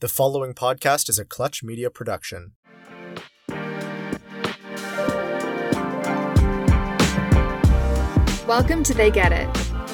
[0.00, 2.52] The following podcast is a Clutch Media production.
[8.46, 9.46] Welcome to They Get It.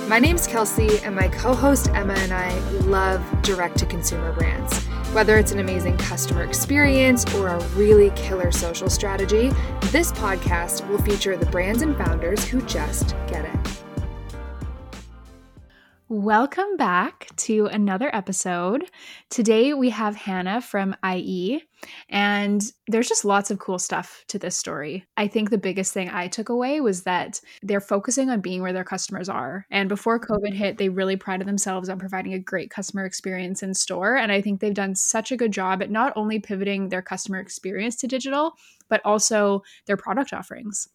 [0.06, 4.78] My name's Kelsey, and my co host Emma and I love direct to consumer brands.
[5.12, 9.50] Whether it's an amazing customer experience or a really killer social strategy,
[9.86, 13.65] this podcast will feature the brands and founders who just get it.
[16.08, 18.88] Welcome back to another episode.
[19.28, 21.64] Today we have Hannah from IE,
[22.08, 25.04] and there's just lots of cool stuff to this story.
[25.16, 28.72] I think the biggest thing I took away was that they're focusing on being where
[28.72, 29.66] their customers are.
[29.68, 33.74] And before COVID hit, they really prided themselves on providing a great customer experience in
[33.74, 34.16] store.
[34.16, 37.40] And I think they've done such a good job at not only pivoting their customer
[37.40, 38.52] experience to digital,
[38.88, 40.86] but also their product offerings.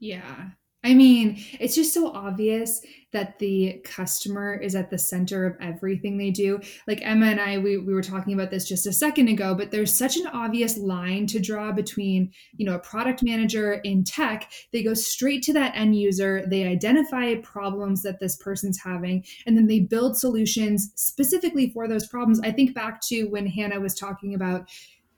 [0.00, 0.50] Yeah,
[0.84, 2.82] I mean, it's just so obvious
[3.14, 6.60] that the customer is at the center of everything they do.
[6.86, 9.70] Like Emma and I, we, we were talking about this just a second ago, but
[9.70, 14.50] there's such an obvious line to draw between, you know, a product manager in tech.
[14.72, 19.56] They go straight to that end user, they identify problems that this person's having, and
[19.56, 22.40] then they build solutions specifically for those problems.
[22.40, 24.68] I think back to when Hannah was talking about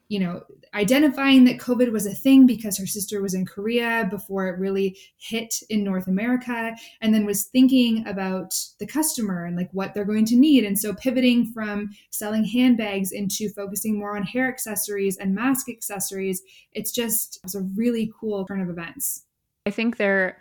[0.08, 0.42] you know,
[0.74, 4.96] identifying that COVID was a thing because her sister was in Korea before it really
[5.16, 10.04] hit in North America, and then was thinking about the customer and like what they're
[10.04, 10.64] going to need.
[10.64, 16.42] And so pivoting from selling handbags into focusing more on hair accessories and mask accessories,
[16.72, 19.24] it's just it was a really cool turn of events.
[19.66, 20.38] I think they're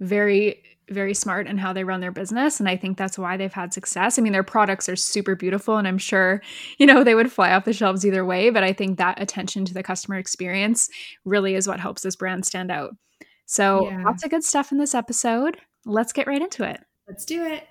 [0.00, 3.52] very very smart in how they run their business and i think that's why they've
[3.52, 4.18] had success.
[4.18, 6.42] I mean their products are super beautiful and i'm sure
[6.78, 9.64] you know they would fly off the shelves either way but i think that attention
[9.64, 10.88] to the customer experience
[11.24, 12.96] really is what helps this brand stand out.
[13.46, 14.02] So yeah.
[14.04, 15.58] lots of good stuff in this episode.
[15.84, 16.80] Let's get right into it.
[17.06, 17.66] Let's do it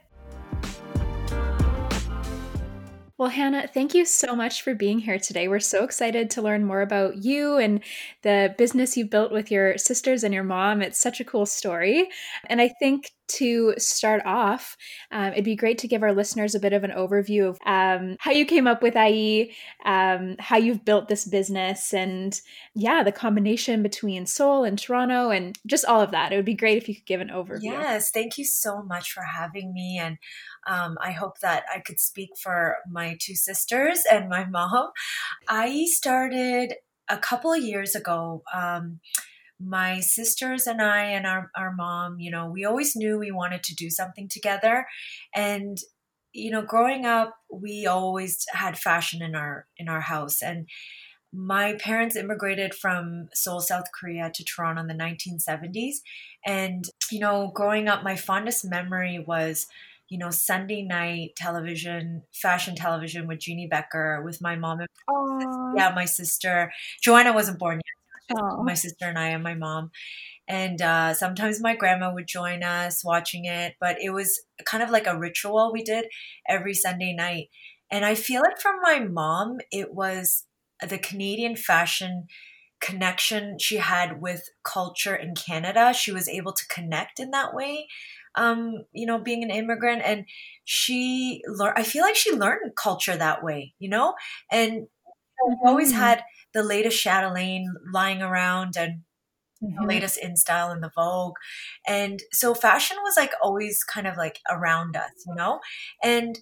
[3.24, 5.48] well, Hannah, thank you so much for being here today.
[5.48, 7.82] We're so excited to learn more about you and
[8.22, 10.82] the business you built with your sisters and your mom.
[10.82, 12.10] It's such a cool story.
[12.50, 14.76] And I think to start off,
[15.12, 18.18] um, it'd be great to give our listeners a bit of an overview of um,
[18.20, 19.54] how you came up with IE,
[19.86, 22.42] um, how you've built this business, and
[22.76, 26.34] yeah, the combination between Seoul and Toronto, and just all of that.
[26.34, 27.64] It would be great if you could give an overview.
[27.64, 29.98] Yes, thank you so much for having me.
[29.98, 30.18] And
[30.68, 34.90] um, I hope that I could speak for my two sisters and my mom.
[35.48, 36.76] I started
[37.10, 38.44] a couple years ago.
[38.54, 39.00] Um,
[39.60, 43.64] my sisters and I and our, our mom, you know, we always knew we wanted
[43.64, 44.88] to do something together.
[45.34, 45.78] And,
[46.34, 50.42] you know, growing up, we always had fashion in our in our house.
[50.42, 50.68] And
[51.32, 55.96] my parents immigrated from Seoul, South Korea to Toronto in the 1970s.
[56.46, 59.66] And, you know, growing up, my fondest memory was
[60.14, 65.74] you know, Sunday night television, fashion television with Jeanne Beker, with my mom and Aww.
[65.76, 66.72] yeah, my sister.
[67.02, 67.82] Joanna wasn't born
[68.30, 68.38] yet.
[68.38, 68.64] Aww.
[68.64, 69.90] My sister and I and my mom.
[70.48, 74.92] And uh, sometimes my grandma would join us watching it, but it was kind of
[74.92, 76.06] like a ritual we did
[76.48, 77.48] every Sunday night.
[77.90, 80.44] And I feel like from my mom, it was
[80.88, 82.28] the Canadian fashion
[82.80, 85.92] connection she had with culture in Canada.
[85.92, 87.88] She was able to connect in that way
[88.36, 90.02] um, you know, being an immigrant.
[90.04, 90.26] And
[90.64, 94.14] she learned, I feel like she learned culture that way, you know?
[94.52, 95.68] And mm-hmm.
[95.68, 96.24] always had
[96.54, 99.02] the latest Chatelaine lying around and
[99.64, 99.82] mm-hmm.
[99.82, 101.36] the latest in style in the Vogue.
[101.88, 105.60] And so fashion was like always kind of like around us, you know?
[106.04, 106.40] And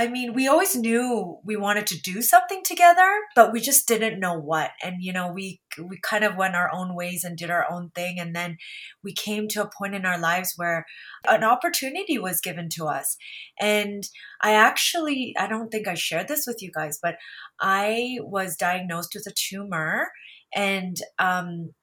[0.00, 3.06] I mean, we always knew we wanted to do something together,
[3.36, 4.70] but we just didn't know what.
[4.82, 7.90] And you know, we we kind of went our own ways and did our own
[7.94, 8.56] thing and then
[9.04, 10.86] we came to a point in our lives where
[11.28, 13.18] an opportunity was given to us.
[13.60, 14.08] And
[14.40, 17.16] I actually I don't think I shared this with you guys, but
[17.60, 20.12] I was diagnosed with a tumor
[20.54, 21.74] and um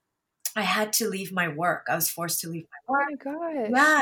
[0.55, 1.85] I had to leave my work.
[1.87, 3.09] I was forced to leave my work.
[3.27, 3.69] Oh my god.
[3.75, 3.99] Yeah.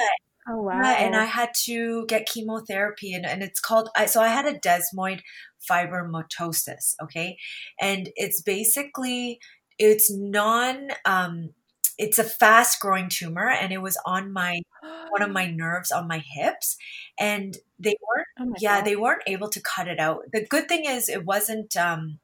[0.47, 0.79] Oh wow!
[0.79, 3.89] Yeah, and I had to get chemotherapy, and, and it's called.
[3.95, 5.21] I, so I had a desmoid
[5.69, 6.93] fibromatosis.
[7.01, 7.37] Okay,
[7.81, 9.39] and it's basically
[9.79, 10.89] it's non.
[11.05, 11.51] Um,
[11.97, 14.61] it's a fast growing tumor, and it was on my
[15.09, 16.77] one of my nerves on my hips,
[17.19, 18.27] and they weren't.
[18.39, 18.85] Oh yeah, God.
[18.85, 20.23] they weren't able to cut it out.
[20.31, 21.75] The good thing is, it wasn't.
[21.75, 22.19] Um,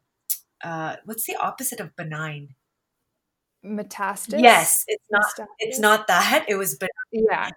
[0.64, 2.50] uh, what's the opposite of benign?
[3.64, 5.48] metastasis yes it's not metastasis.
[5.60, 6.90] it's not that it was benign.
[7.30, 7.50] yeah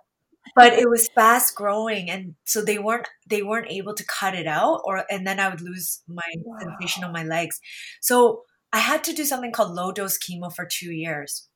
[0.55, 4.47] but it was fast growing and so they weren't they weren't able to cut it
[4.47, 6.59] out or and then i would lose my wow.
[6.61, 7.61] sensation on my legs
[8.01, 8.43] so
[8.73, 11.49] i had to do something called low dose chemo for two years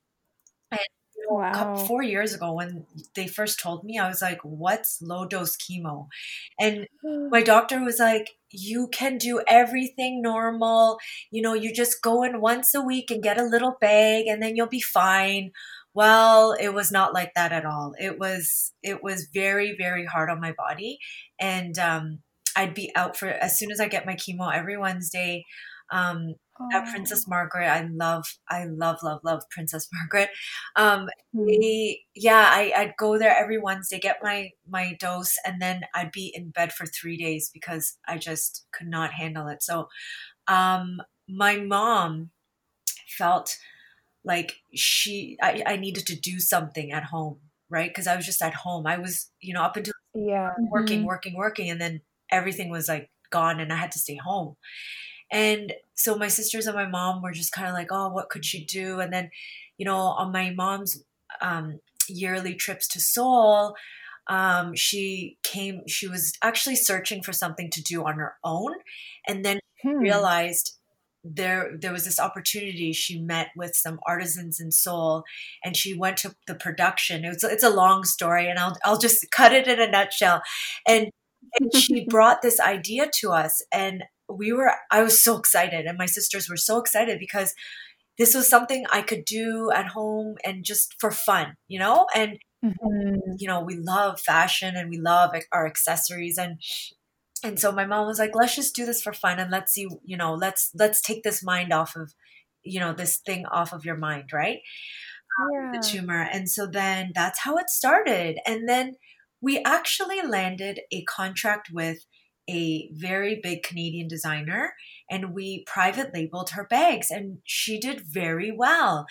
[0.71, 0.81] and
[1.29, 1.77] wow.
[1.77, 6.09] four years ago when they first told me i was like what's low dose chemo
[6.59, 7.29] and hmm.
[7.31, 10.99] my doctor was like you can do everything normal.
[11.31, 14.43] You know, you just go in once a week and get a little bag and
[14.43, 15.53] then you'll be fine.
[15.99, 17.93] Well, it was not like that at all.
[17.99, 21.01] It was it was very very hard on my body
[21.41, 22.21] and um
[22.55, 25.45] I'd be out for as soon as I get my chemo every Wednesday.
[25.91, 26.69] Um, oh.
[26.73, 30.31] at Princess Margaret, I love, I love, love, love Princess Margaret.
[30.77, 31.47] Um, mm.
[31.49, 36.13] they, yeah, I, I'd go there every Wednesday, get my my dose, and then I'd
[36.13, 39.65] be in bed for three days because I just could not handle it.
[39.65, 39.89] So,
[40.47, 40.99] um,
[41.29, 42.31] my mom
[43.09, 43.59] felt
[44.25, 47.39] like she, I, I needed to do something at home,
[47.71, 47.91] right?
[47.91, 48.87] Because I was just at home.
[48.87, 51.07] I was, you know, up until yeah working, mm-hmm.
[51.07, 52.01] working, working, and then
[52.31, 54.57] everything was like gone and I had to stay home.
[55.31, 58.45] And so my sisters and my mom were just kind of like, oh, what could
[58.45, 59.01] she do?
[59.01, 59.31] And then,
[59.77, 61.03] you know, on my mom's
[61.43, 63.75] um, yearly trips to Seoul,
[64.29, 68.73] um, she came, she was actually searching for something to do on her own.
[69.27, 69.99] And then hmm.
[69.99, 70.78] realized
[71.35, 72.93] there there was this opportunity.
[72.93, 75.25] She met with some artisans in Seoul
[75.65, 77.25] and she went to the production.
[77.25, 80.43] It was it's a long story and I'll I'll just cut it in a nutshell.
[80.87, 81.11] And
[81.59, 85.97] and she brought this idea to us and we were i was so excited and
[85.97, 87.55] my sisters were so excited because
[88.19, 92.07] this was something i could do at home and just for fun you know?
[92.15, 93.15] And mm-hmm.
[93.39, 96.61] you know we love fashion and we love our accessories and
[97.43, 99.89] and so my mom was like let's just do this for fun and let's see
[100.05, 102.13] you know let's let's take this mind off of
[102.63, 104.59] you know this thing off of your mind right
[105.41, 105.71] um, yeah.
[105.73, 108.95] the tumor and so then that's how it started and then
[109.41, 112.05] we actually landed a contract with
[112.49, 114.75] a very big Canadian designer
[115.11, 119.07] and we private labeled her bags and she did very well.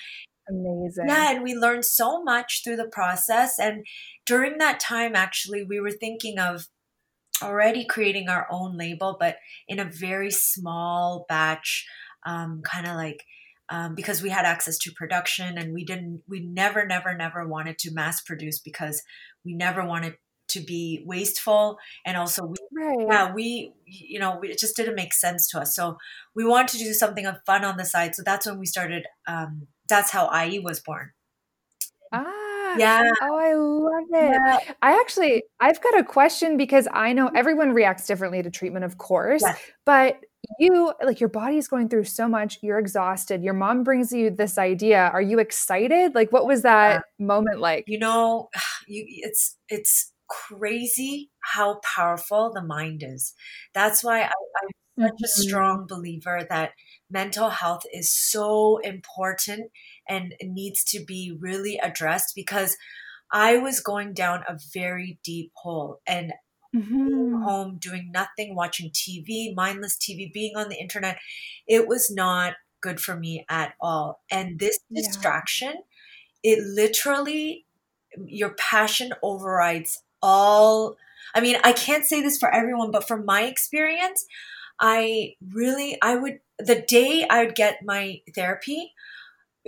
[0.49, 1.05] Amazing.
[1.07, 3.59] Yeah, and we learned so much through the process.
[3.59, 3.85] And
[4.25, 6.67] during that time, actually, we were thinking of
[7.41, 9.37] already creating our own label, but
[9.67, 11.87] in a very small batch,
[12.25, 13.23] um, kind of like
[13.69, 17.77] um, because we had access to production and we didn't, we never, never, never wanted
[17.79, 19.03] to mass produce because
[19.43, 20.15] we never wanted
[20.49, 21.77] to be wasteful.
[22.05, 23.05] And also we right.
[23.09, 25.75] yeah we you know it just didn't make sense to us.
[25.75, 25.97] So
[26.35, 28.15] we wanted to do something of fun on the side.
[28.15, 31.11] So that's when we started um that's how IE was born.
[32.13, 32.36] Ah
[32.77, 34.59] yeah oh i love it yeah.
[34.81, 38.97] i actually i've got a question because i know everyone reacts differently to treatment of
[38.97, 39.59] course yes.
[39.85, 40.19] but
[40.59, 44.29] you like your body is going through so much you're exhausted your mom brings you
[44.29, 47.25] this idea are you excited like what was that yeah.
[47.25, 48.49] moment like you know
[48.87, 53.33] you it's it's crazy how powerful the mind is
[53.73, 55.23] that's why I, i'm such mm-hmm.
[55.23, 56.71] a strong believer that
[57.09, 59.71] mental health is so important
[60.07, 62.77] and needs to be really addressed because
[63.31, 66.33] i was going down a very deep hole and
[66.75, 67.43] mm-hmm.
[67.43, 71.17] home doing nothing, watching TV, mindless TV, being on the internet.
[71.67, 74.21] It was not good for me at all.
[74.31, 75.01] And this yeah.
[75.01, 75.73] distraction,
[76.43, 77.65] it literally,
[78.25, 80.97] your passion overrides all.
[81.35, 84.25] I mean, I can't say this for everyone, but from my experience,
[84.79, 88.93] I really, I would, the day I would get my therapy,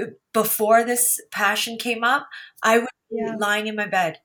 [0.01, 2.27] uh, before this passion came up,
[2.63, 3.33] I would yeah.
[3.33, 4.19] be lying in my bed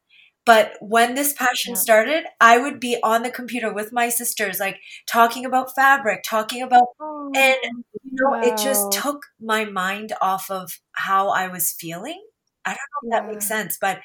[0.47, 1.81] but when this passion yeah.
[1.81, 6.63] started, I would be on the computer with my sisters, like talking about fabric, talking
[6.63, 8.43] about, oh, and you know, wow.
[8.43, 12.23] it just took my mind off of how I was feeling.
[12.67, 13.21] I don't know if yeah.
[13.21, 14.01] that makes sense, but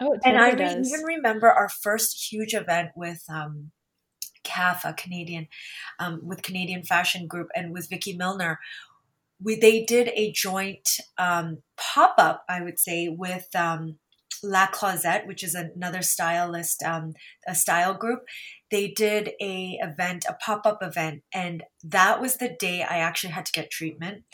[0.00, 3.70] oh, and I even remember our first huge event with um,
[4.44, 5.48] CAF, a Canadian,
[5.98, 8.58] um, with Canadian Fashion Group, and with Vicky Milner.
[9.42, 13.98] We they did a joint um, pop up, I would say, with um,
[14.42, 17.14] La Closet, which is another stylist, um,
[17.46, 18.24] a style group,
[18.70, 23.32] they did a event, a pop up event, and that was the day I actually
[23.32, 24.24] had to get treatment.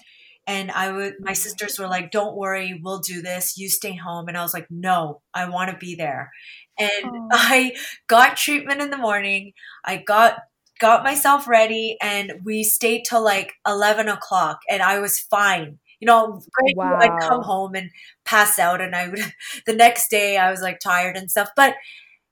[0.48, 3.56] And I would, my sisters were like, "Don't worry, we'll do this.
[3.56, 6.32] You stay home." And I was like, "No, I want to be there."
[6.78, 7.28] And oh.
[7.32, 7.76] I
[8.08, 9.52] got treatment in the morning.
[9.84, 10.40] I got
[10.80, 16.06] got myself ready, and we stayed till like eleven o'clock, and I was fine you
[16.06, 16.40] know,
[16.76, 16.98] wow.
[17.00, 17.90] I'd come home and
[18.24, 19.34] pass out, and I would
[19.66, 21.50] the next day I was like tired and stuff.
[21.56, 21.74] But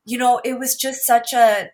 [0.05, 1.71] you know, it was just such a,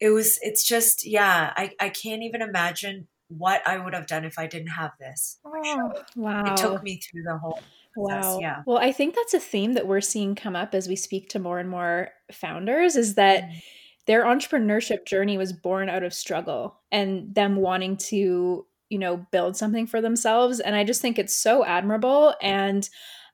[0.00, 4.24] it was, it's just, yeah, I I can't even imagine what I would have done
[4.24, 5.38] if I didn't have this.
[5.44, 7.60] Oh, wow, it took me through the whole.
[7.96, 8.38] Wow.
[8.40, 8.62] Yeah.
[8.66, 11.38] Well, I think that's a theme that we're seeing come up as we speak to
[11.38, 13.58] more and more founders is that mm-hmm.
[14.06, 19.56] their entrepreneurship journey was born out of struggle and them wanting to you know, build
[19.56, 20.60] something for themselves.
[20.60, 22.34] And I just think it's so admirable.
[22.40, 22.88] And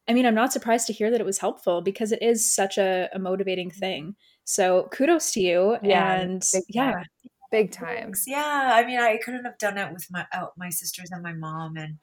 [0.08, 2.78] I mean, I'm not surprised to hear that it was helpful because it is such
[2.78, 4.16] a, a motivating thing.
[4.44, 5.76] So kudos to you.
[5.82, 7.04] Yeah, and yeah.
[7.52, 8.12] Big time.
[8.26, 11.34] Yeah, I mean, I couldn't have done it with my uh, my sisters and my
[11.34, 11.98] mom, and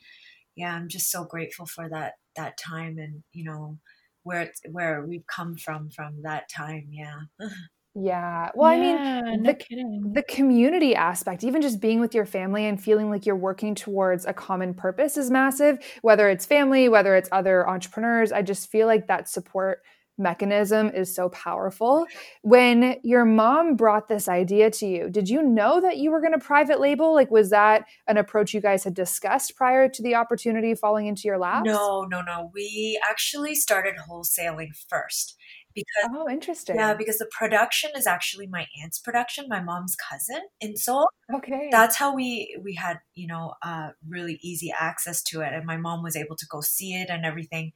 [0.56, 3.77] yeah, I'm just so grateful for that that time, and you know
[4.24, 6.88] where it's where we've come from from that time.
[6.91, 7.22] Yeah.
[7.96, 8.51] Yeah.
[8.53, 12.82] Well, yeah, I mean, the, the community aspect, even just being with your family and
[12.82, 17.27] feeling like you're working towards a common purpose is massive, whether it's family, whether it's
[17.32, 18.32] other entrepreneurs.
[18.32, 19.82] I just feel like that support
[20.20, 22.06] mechanism is so powerful.
[22.42, 26.34] When your mom brought this idea to you, did you know that you were going
[26.34, 27.14] to private label?
[27.14, 31.24] Like, was that an approach you guys had discussed prior to the opportunity falling into
[31.26, 31.64] your lap?
[31.66, 32.52] No, no, no.
[32.54, 35.38] We actually started wholesaling first
[35.76, 36.76] because oh interesting.
[36.76, 41.08] yeah because the production is actually my aunt's production my mom's cousin in seoul.
[41.34, 41.70] Okay.
[41.72, 45.78] That's how we we had you know uh, really easy access to it and my
[45.78, 47.72] mom was able to go see it and everything.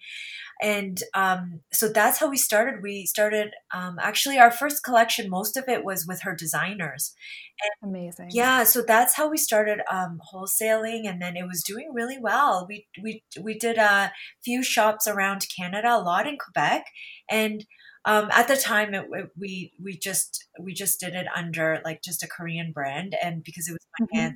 [0.62, 2.82] And um, so that's how we started.
[2.82, 7.14] We started um, actually our first collection most of it was with her designers.
[7.82, 8.30] And amazing.
[8.32, 12.66] Yeah so that's how we started um, wholesaling and then it was doing really well.
[12.68, 14.12] We we we did a
[14.44, 16.86] few shops around canada a lot in quebec
[17.30, 17.66] and
[18.06, 22.02] um, at the time it, it, we we just we just did it under like
[22.02, 24.34] just a korean brand and because it was my mm-hmm.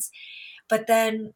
[0.69, 1.33] but then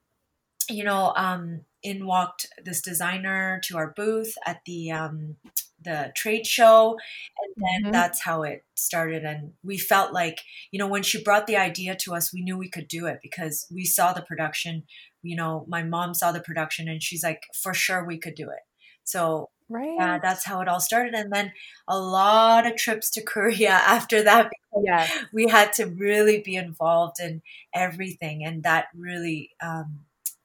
[0.70, 5.36] you know um, in walked this designer to our booth at the um,
[5.84, 6.98] the trade show.
[7.41, 7.91] And then mm-hmm.
[7.91, 9.24] that's how it started.
[9.24, 10.41] And we felt like
[10.72, 13.20] you know when she brought the idea to us we knew we could do it
[13.22, 14.84] because we saw the production.
[15.24, 18.50] You know my mom saw the production and she's like for sure we could do
[18.50, 18.62] it.
[19.03, 19.96] So Right.
[19.98, 21.13] Yeah, that's how it all started.
[21.13, 21.54] And then
[21.88, 24.51] a lot of trips to Korea after that.
[24.84, 25.08] Yeah.
[25.34, 27.42] We had to really be involved in
[27.74, 28.44] everything.
[28.44, 30.01] And that really um,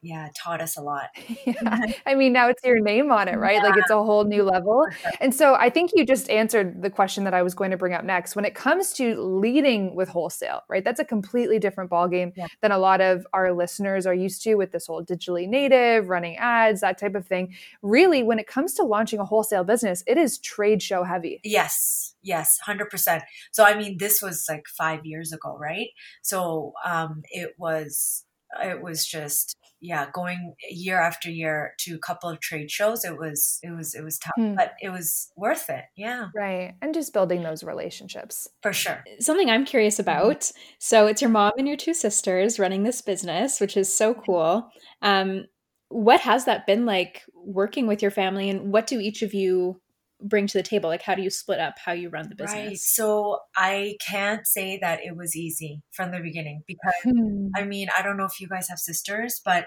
[0.06, 1.08] yeah taught us a lot.
[1.44, 1.92] Yeah.
[2.06, 3.56] i mean now it's your name on it right?
[3.56, 3.62] Yeah.
[3.62, 4.86] like it's a whole new level.
[5.20, 7.94] And so i think you just answered the question that i was going to bring
[7.94, 8.36] up next.
[8.36, 10.84] When it comes to leading with wholesale right?
[10.84, 12.46] That's a completely different ballgame yeah.
[12.62, 16.36] than a lot of our listeners are used to with this whole digitally native running
[16.36, 17.54] ads that type of thing.
[17.82, 21.40] Really when it comes to launching a wholesale business it is trade show heavy.
[21.44, 22.14] Yes.
[22.22, 23.22] Yes 100%
[23.52, 25.88] so i mean this was like five years ago right?
[26.22, 28.24] So um it was
[28.62, 33.18] it was just yeah, going year after year to a couple of trade shows, it
[33.18, 34.54] was it was it was tough, hmm.
[34.54, 35.84] but it was worth it.
[35.96, 36.28] Yeah.
[36.34, 36.74] Right.
[36.80, 38.48] And just building those relationships.
[38.62, 39.04] For sure.
[39.20, 40.02] Something I'm curious mm-hmm.
[40.08, 40.40] about.
[40.40, 40.58] Mm-hmm.
[40.78, 44.70] So it's your mom and your two sisters running this business, which is so cool.
[45.02, 45.46] Um,
[45.88, 49.80] what has that been like working with your family and what do each of you
[50.20, 50.88] bring to the table?
[50.88, 52.66] Like, how do you split up how you run the business?
[52.66, 52.76] Right.
[52.78, 57.48] So I can't say that it was easy from the beginning because hmm.
[57.56, 59.66] I mean, I don't know if you guys have sisters, but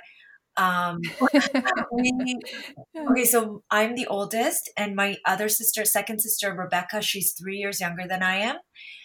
[0.58, 1.00] um,
[1.92, 2.40] we,
[2.98, 7.80] okay, so I'm the oldest, and my other sister, second sister, Rebecca, she's three years
[7.80, 8.58] younger than I am.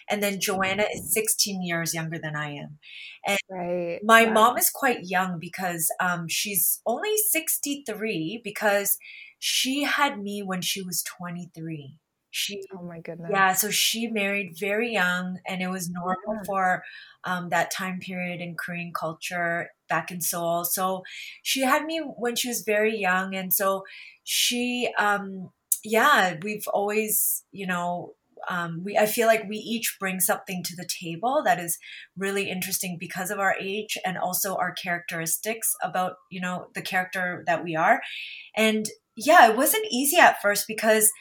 [0.07, 2.77] And then Joanna is 16 years younger than I am.
[3.25, 3.99] And right.
[4.03, 4.33] my wow.
[4.33, 8.97] mom is quite young because um, she's only 63 because
[9.47, 11.99] she had me when she was 23
[12.31, 13.29] she oh my goodness.
[13.31, 16.83] yeah so she married very young and it was normal for
[17.25, 20.65] um, that time period in korean culture back in seoul.
[20.65, 21.03] So
[21.43, 23.83] she had me when she was very young and so
[24.23, 25.51] she um
[25.83, 28.15] yeah we've always you know
[28.47, 31.79] um, we I feel like we each bring something to the table that is
[32.15, 37.43] really interesting because of our age and also our characteristics about you know the character
[37.47, 38.01] that we are,
[38.55, 41.11] and yeah, it wasn't easy at first because,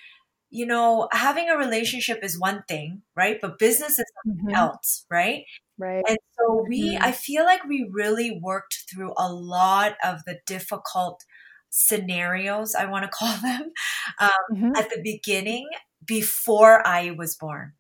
[0.51, 3.39] you know, having a relationship is one thing, right?
[3.41, 4.55] But business is something mm-hmm.
[4.55, 5.45] else, right?
[5.79, 6.05] Right.
[6.07, 7.03] And so we, mm-hmm.
[7.03, 11.25] I feel like we really worked through a lot of the difficult
[11.71, 13.73] scenarios, I want to call them,
[14.21, 14.77] um, mm-hmm.
[14.77, 15.69] at the beginning
[16.07, 17.73] before I was born,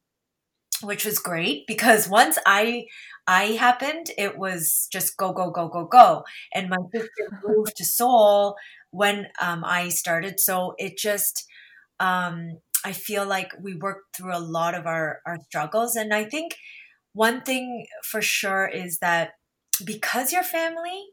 [0.82, 2.86] which was great because once I
[3.26, 6.24] I happened, it was just go, go, go, go, go.
[6.52, 8.56] And my sister moved to Seoul
[8.94, 10.38] when um, I started.
[10.38, 11.44] So it just,
[11.98, 15.96] um, I feel like we worked through a lot of our, our struggles.
[15.96, 16.56] And I think
[17.12, 19.32] one thing for sure is that
[19.84, 21.06] because you're family,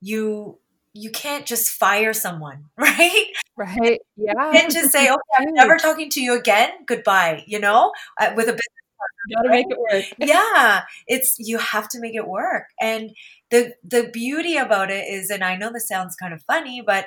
[0.00, 0.58] you
[0.94, 3.26] you can't just fire someone, right?
[3.56, 4.00] Right.
[4.16, 4.32] Yeah.
[4.46, 6.70] You can't just say, "Okay, I'm never talking to you again.
[6.86, 8.78] Goodbye." You know, uh, with a business
[9.26, 10.04] you gotta make it work.
[10.18, 12.64] yeah, it's you have to make it work.
[12.80, 13.10] And
[13.50, 17.06] the the beauty about it is, and I know this sounds kind of funny, but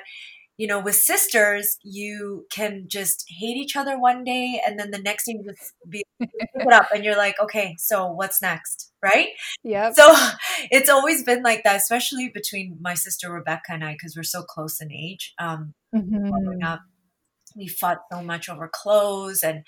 [0.58, 4.98] you know, with sisters, you can just hate each other one day, and then the
[4.98, 8.92] next thing you just be pick it up, and you're like, okay, so what's next,
[9.02, 9.28] right?
[9.64, 9.92] Yeah.
[9.92, 10.14] So
[10.70, 14.42] it's always been like that, especially between my sister Rebecca and I, because we're so
[14.42, 15.32] close in age.
[15.38, 16.30] Um, mm-hmm.
[16.30, 16.80] growing up,
[17.56, 19.64] we fought so much over clothes and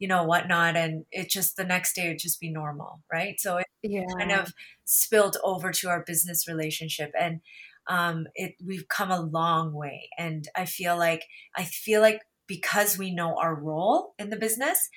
[0.00, 0.76] you know, whatnot.
[0.76, 3.38] And it just the next day would just be normal, right?
[3.38, 4.02] So it yeah.
[4.18, 4.52] kind of
[4.84, 7.12] spilled over to our business relationship.
[7.18, 7.40] And
[7.86, 10.08] um, it we've come a long way.
[10.18, 11.24] And I feel like
[11.56, 14.88] I feel like because we know our role in the business,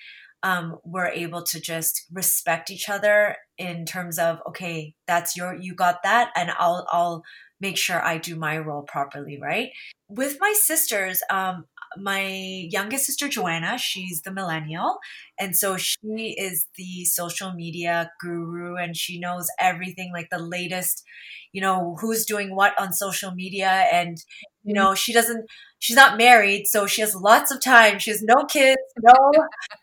[0.41, 5.75] um, we're able to just respect each other in terms of okay, that's your you
[5.75, 7.24] got that, and I'll I'll
[7.60, 9.69] make sure I do my role properly, right?
[10.10, 11.65] With my sisters, um,
[11.97, 15.00] my youngest sister Joanna, she's the millennial.
[15.39, 21.03] And so she is the social media guru and she knows everything like the latest,
[21.51, 23.88] you know, who's doing what on social media.
[23.91, 24.17] And,
[24.63, 24.83] you mm-hmm.
[24.83, 25.45] know, she doesn't,
[25.79, 26.65] she's not married.
[26.67, 28.00] So she has lots of time.
[28.00, 29.31] She has no kids, no,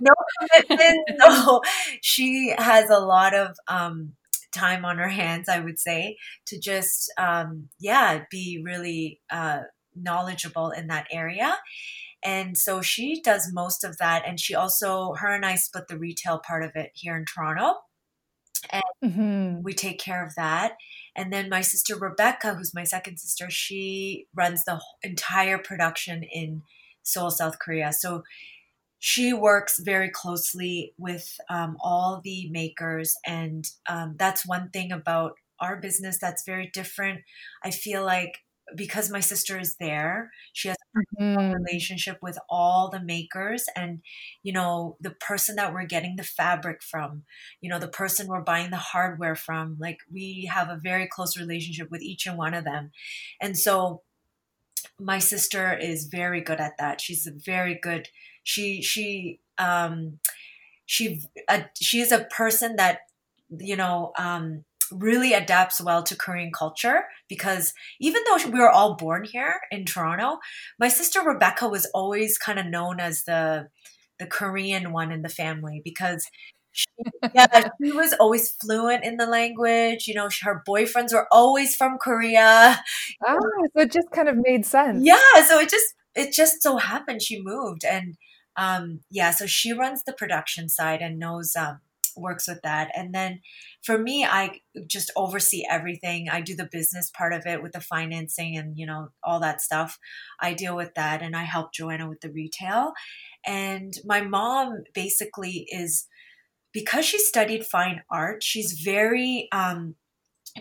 [0.00, 0.12] no
[0.67, 1.00] commitment.
[1.19, 1.61] No,
[2.02, 4.12] she has a lot of, um,
[4.52, 9.61] time on her hands, I would say, to just, um, yeah, be really, uh,
[9.95, 11.59] knowledgeable in that area.
[12.23, 14.27] And so she does most of that.
[14.27, 17.77] And she also, her and I split the retail part of it here in Toronto.
[18.71, 19.63] And mm-hmm.
[19.63, 20.75] we take care of that.
[21.17, 26.63] And then my sister Rebecca, who's my second sister, she runs the entire production in
[27.03, 27.93] Seoul, South Korea.
[27.93, 28.23] So
[28.99, 33.17] she works very closely with um, all the makers.
[33.27, 37.23] And um, that's one thing about our business that's very different.
[37.65, 38.41] I feel like
[38.75, 41.53] because my sister is there she has a mm-hmm.
[41.53, 44.00] relationship with all the makers and
[44.43, 47.23] you know the person that we're getting the fabric from
[47.61, 51.37] you know the person we're buying the hardware from like we have a very close
[51.39, 52.91] relationship with each and one of them
[53.41, 54.03] and so
[54.99, 58.09] my sister is very good at that she's a very good
[58.43, 60.19] she she um
[60.87, 63.00] she uh, she is a person that
[63.59, 68.97] you know um really adapts well to Korean culture because even though we were all
[68.97, 70.39] born here in Toronto,
[70.79, 73.69] my sister Rebecca was always kind of known as the
[74.19, 76.27] the Korean one in the family because
[76.73, 76.87] she,
[77.35, 80.07] yeah, she was always fluent in the language.
[80.07, 82.81] You know, her boyfriends were always from Korea.
[83.27, 83.37] Ah,
[83.75, 85.05] so it just kind of made sense.
[85.05, 88.17] Yeah, so it just it just so happened she moved and
[88.57, 91.81] um yeah, so she runs the production side and knows um
[92.21, 92.91] works with that.
[92.95, 93.41] And then
[93.83, 96.28] for me, I just oversee everything.
[96.30, 99.61] I do the business part of it with the financing and, you know, all that
[99.61, 99.99] stuff.
[100.41, 102.93] I deal with that and I help Joanna with the retail.
[103.47, 106.06] And my mom basically is
[106.73, 109.97] because she studied fine art, she's very um,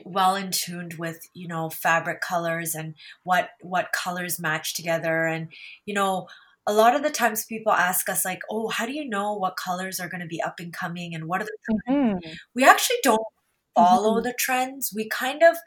[0.06, 5.52] well in tuned with you know fabric colors and what what colors match together and
[5.86, 6.28] you know
[6.68, 9.58] a lot of the times people ask us like oh how do you know what
[9.58, 12.18] colors are going to be up and coming and what are mm-hmm.
[12.56, 13.22] we actually don't
[13.76, 14.24] follow mm-hmm.
[14.24, 15.58] the trends we kind of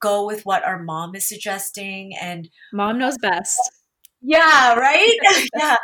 [0.00, 3.58] go with what our mom is suggesting and mom knows best
[4.22, 5.16] yeah right
[5.56, 5.76] yeah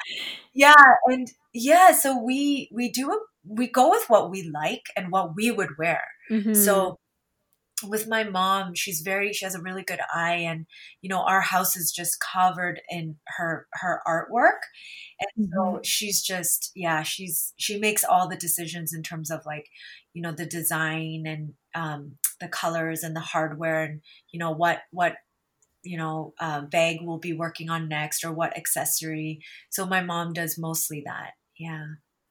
[0.54, 0.74] yeah
[1.06, 5.50] and yeah so we we do we go with what we like and what we
[5.50, 6.54] would wear mm-hmm.
[6.54, 6.98] so
[7.82, 10.64] with my mom she's very she has a really good eye and
[11.02, 14.60] you know our house is just covered in her her artwork.
[15.20, 15.82] And so mm-hmm.
[15.82, 19.68] she's just yeah she's she makes all the decisions in terms of like
[20.14, 24.80] you know the design and um the colors and the hardware and you know what
[24.90, 25.16] what
[25.82, 29.40] you know uh, bag we'll be working on next or what accessory.
[29.68, 31.86] So my mom does mostly that yeah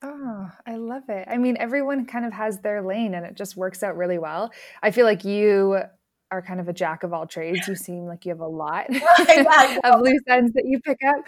[0.07, 1.27] Oh, I love it.
[1.27, 4.51] I mean, everyone kind of has their lane and it just works out really well.
[4.83, 5.79] I feel like you
[6.29, 7.67] are kind of a jack of all trades.
[7.67, 11.25] You seem like you have a lot of loose ends that you pick up.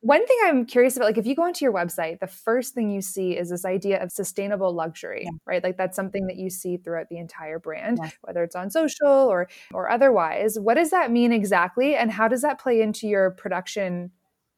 [0.00, 2.90] One thing I'm curious about, like if you go onto your website, the first thing
[2.90, 5.30] you see is this idea of sustainable luxury, yeah.
[5.46, 5.62] right?
[5.62, 8.10] Like that's something that you see throughout the entire brand, yeah.
[8.22, 10.58] whether it's on social or or otherwise.
[10.58, 14.10] What does that mean exactly, and how does that play into your production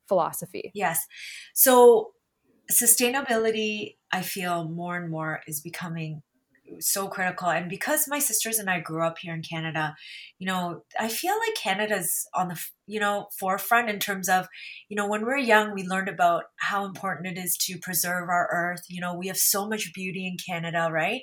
[0.09, 0.73] philosophy?
[0.75, 1.07] Yes,
[1.53, 2.14] so
[2.70, 6.22] sustainability, I feel more and more is becoming
[6.81, 7.48] so critical.
[7.48, 9.94] And because my sisters and I grew up here in Canada,
[10.38, 14.48] you know, I feel like Canada's on the, you know, forefront in terms of,
[14.88, 18.29] you know, when we we're young, we learned about how important it is to preserve
[18.29, 18.83] our earth.
[18.88, 21.20] You know, we have so much beauty in Canada, right?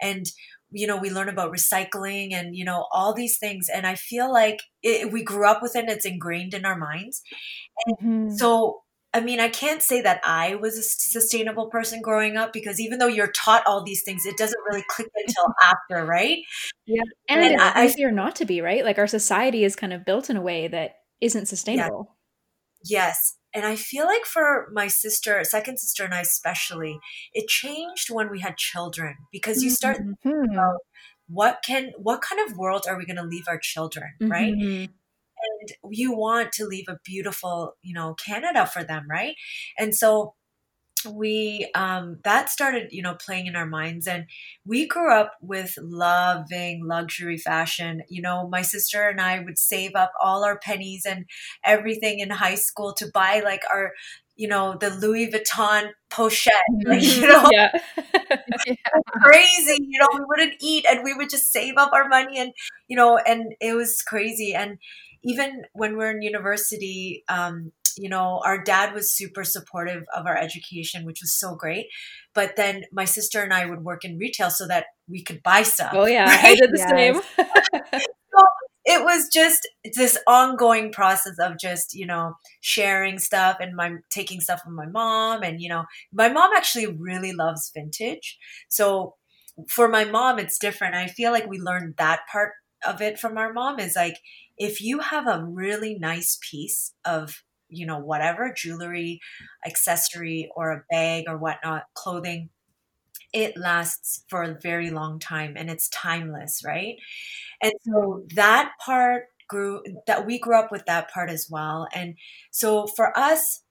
[0.00, 0.26] And
[0.74, 4.32] you know we learn about recycling and you know all these things and i feel
[4.32, 7.22] like it, we grew up with it it's ingrained in our minds
[7.86, 8.30] and mm-hmm.
[8.34, 8.81] so
[9.14, 12.98] I mean, I can't say that I was a sustainable person growing up because even
[12.98, 16.38] though you're taught all these things, it doesn't really click until after, right?
[16.86, 17.02] Yeah.
[17.28, 18.84] And, and it's I, easier not to be, right?
[18.84, 22.16] Like our society is kind of built in a way that isn't sustainable.
[22.84, 23.00] Yeah.
[23.02, 23.36] Yes.
[23.54, 26.98] And I feel like for my sister, second sister, and I especially,
[27.34, 30.52] it changed when we had children because you start mm-hmm.
[30.52, 30.78] about
[31.28, 34.88] what can, what kind of world are we going to leave our children, right?
[35.42, 39.34] And you want to leave a beautiful, you know, Canada for them, right?
[39.78, 40.34] And so
[41.10, 44.26] we um, that started you know playing in our minds and
[44.64, 49.94] we grew up with loving luxury fashion you know my sister and i would save
[49.94, 51.24] up all our pennies and
[51.64, 53.92] everything in high school to buy like our
[54.36, 56.50] you know the louis vuitton pochette
[56.84, 57.70] like, you know yeah.
[58.66, 58.74] yeah.
[59.22, 62.52] crazy you know we wouldn't eat and we would just save up our money and
[62.88, 64.78] you know and it was crazy and
[65.24, 70.36] even when we're in university um, you know, our dad was super supportive of our
[70.36, 71.86] education, which was so great.
[72.34, 75.62] But then my sister and I would work in retail so that we could buy
[75.62, 75.92] stuff.
[75.94, 76.44] Oh yeah, right?
[76.44, 76.90] I did the yes.
[76.90, 77.14] same.
[78.00, 78.44] so
[78.84, 84.40] it was just this ongoing process of just you know sharing stuff and my taking
[84.40, 89.14] stuff from my mom and you know my mom actually really loves vintage so
[89.68, 92.52] for my mom it's different i feel like we learned that part
[92.86, 94.18] of it from our mom is like
[94.58, 97.42] if you have a really nice piece of
[97.72, 99.20] you know, whatever jewelry,
[99.66, 102.50] accessory, or a bag or whatnot, clothing,
[103.32, 106.96] it lasts for a very long time and it's timeless, right?
[107.62, 111.88] And so that part grew, that we grew up with that part as well.
[111.94, 112.16] And
[112.50, 113.62] so for us,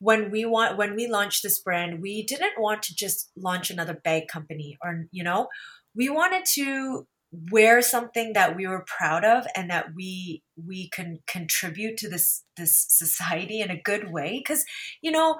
[0.00, 3.92] when we want when we launched this brand we didn't want to just launch another
[3.92, 5.46] bag company or you know
[5.94, 11.20] we wanted to wear something that we were proud of and that we we can
[11.26, 14.38] contribute to this this society in a good way.
[14.38, 14.64] Because
[15.02, 15.36] you know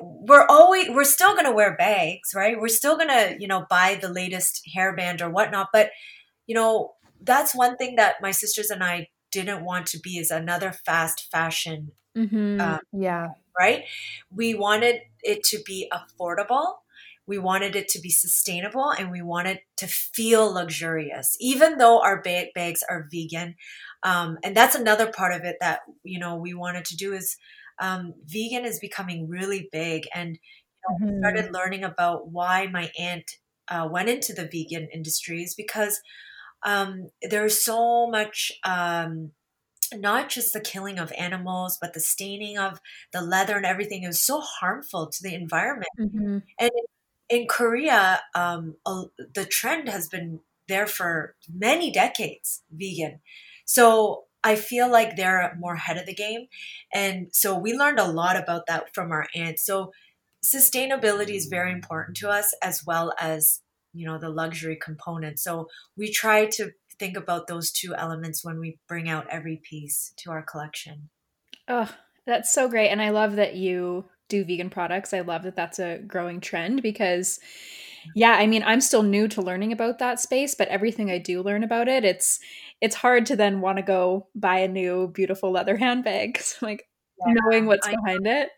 [0.00, 2.60] we're always we're still going to wear bags right?
[2.60, 5.68] We're still going to you know buy the latest hairband or whatnot.
[5.72, 5.90] But
[6.46, 10.30] you know that's one thing that my sisters and i didn't want to be is
[10.30, 12.60] another fast fashion mm-hmm.
[12.60, 13.28] um, yeah.
[13.58, 13.84] right?
[14.30, 16.74] We wanted it to be affordable
[17.26, 22.20] we wanted it to be sustainable and we wanted to feel luxurious, even though our
[22.20, 23.54] bag bags are vegan.
[24.02, 27.36] Um, and that's another part of it that you know we wanted to do is
[27.80, 30.38] um, vegan is becoming really big, and
[30.90, 31.18] you know, mm-hmm.
[31.20, 33.30] started learning about why my aunt
[33.68, 36.00] uh, went into the vegan industries because
[36.64, 39.30] um, there's so much um,
[39.94, 42.80] not just the killing of animals, but the staining of
[43.12, 45.90] the leather and everything is so harmful to the environment.
[46.00, 46.38] Mm-hmm.
[46.58, 46.70] And
[47.32, 48.76] in Korea, um,
[49.34, 53.20] the trend has been there for many decades, vegan.
[53.64, 56.48] So I feel like they're more ahead of the game.
[56.92, 59.58] And so we learned a lot about that from our aunt.
[59.58, 59.92] So
[60.44, 63.62] sustainability is very important to us as well as,
[63.94, 65.38] you know, the luxury component.
[65.38, 70.12] So we try to think about those two elements when we bring out every piece
[70.18, 71.08] to our collection.
[71.66, 71.90] Oh,
[72.26, 72.90] that's so great.
[72.90, 75.12] And I love that you do vegan products.
[75.12, 77.38] I love that that's a growing trend because
[78.16, 81.42] yeah, I mean, I'm still new to learning about that space, but everything I do
[81.42, 82.40] learn about it, it's
[82.80, 86.88] it's hard to then want to go buy a new beautiful leather handbag So like
[87.24, 88.40] yeah, knowing what's I behind know.
[88.40, 88.48] it.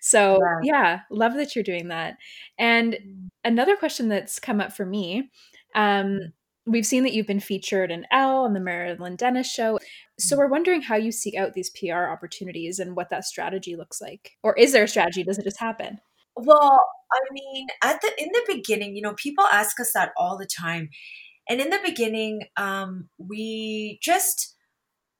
[0.00, 0.60] So, yeah.
[0.62, 2.16] yeah, love that you're doing that.
[2.58, 3.28] And mm.
[3.44, 5.30] another question that's come up for me,
[5.74, 6.32] um
[6.66, 9.78] we've seen that you've been featured in Elle and the Marilyn Denis show.
[10.18, 10.38] So mm.
[10.38, 14.32] we're wondering how you seek out these PR opportunities and what that strategy looks like.
[14.42, 15.24] Or is there a strategy?
[15.24, 15.98] Does it just happen?
[16.36, 16.80] Well,
[17.12, 20.46] I mean, at the in the beginning, you know, people ask us that all the
[20.46, 20.90] time.
[21.48, 24.54] And in the beginning, um, we just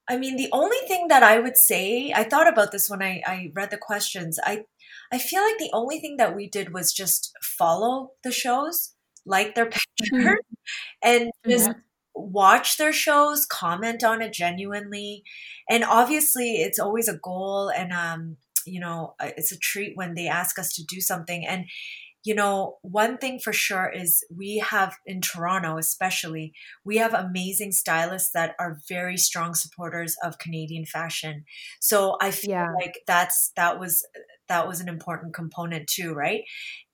[0.09, 3.23] I mean, the only thing that I would say, I thought about this when I,
[3.27, 4.39] I read the questions.
[4.45, 4.65] I
[5.13, 8.94] I feel like the only thing that we did was just follow the shows,
[9.27, 10.35] like their pictures, mm-hmm.
[11.03, 11.79] and just mm-hmm
[12.15, 15.25] watch their shows, comment on it genuinely.
[15.69, 20.15] And obviously, it's always a goal and, um, you know, uh, it's a treat when
[20.15, 21.45] they ask us to do something.
[21.47, 21.67] And,
[22.25, 27.73] you know, one thing for sure is we have in Toronto, especially, we have amazing
[27.73, 31.45] stylists that are very strong supporters of Canadian fashion.
[31.81, 32.73] So I feel yeah.
[32.81, 34.07] like that's that was
[34.49, 36.45] that was an important component too, right?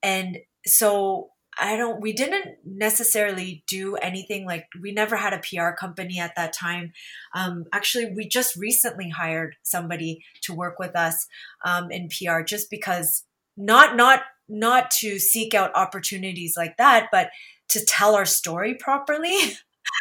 [0.03, 1.29] And so
[1.61, 6.35] I don't, we didn't necessarily do anything like, we never had a PR company at
[6.35, 6.91] that time.
[7.35, 11.27] Um, actually, we just recently hired somebody to work with us
[11.63, 17.29] um, in PR just because not, not, not to seek out opportunities like that, but
[17.69, 19.37] to tell our story properly.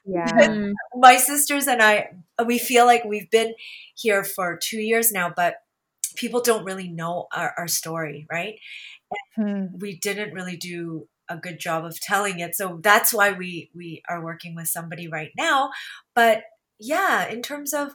[0.07, 0.71] Yeah.
[0.97, 2.13] my sisters and I,
[2.47, 3.53] we feel like we've been
[3.95, 5.57] here for two years now, but
[6.17, 8.55] people don't really know our, our story, right?
[9.37, 9.67] Hmm.
[9.79, 12.55] We didn't really do a good job of telling it.
[12.55, 15.71] So that's why we we are working with somebody right now.
[16.15, 16.43] But
[16.79, 17.95] yeah, in terms of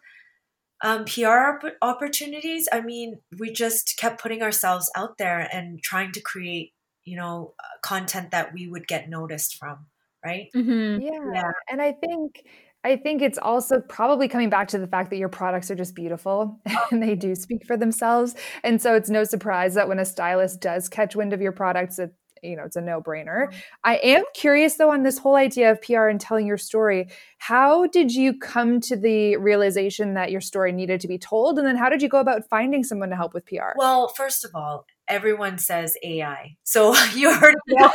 [0.83, 6.21] um, PR opportunities, I mean, we just kept putting ourselves out there and trying to
[6.21, 9.87] create, you know, uh, content that we would get noticed from,
[10.23, 10.47] right?
[10.55, 11.01] Mm-hmm.
[11.01, 11.31] Yeah.
[11.33, 11.51] yeah.
[11.69, 12.43] And I think
[12.85, 15.95] I think it's also probably coming back to the fact that your products are just
[15.95, 16.59] beautiful
[16.91, 18.35] and they do speak for themselves.
[18.63, 21.97] And so it's no surprise that when a stylist does catch wind of your products,
[21.97, 22.13] it,
[22.45, 23.47] you know, it's a no brainer.
[23.47, 23.57] Mm-hmm.
[23.83, 27.07] I am curious though on this whole idea of PR and telling your story.
[27.37, 31.57] How did you come to the realization that your story needed to be told?
[31.57, 33.73] And then how did you go about finding someone to help with PR?
[33.75, 36.55] Well, first of all, everyone says AI.
[36.63, 37.91] So you already know,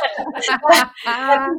[1.05, 1.49] yeah.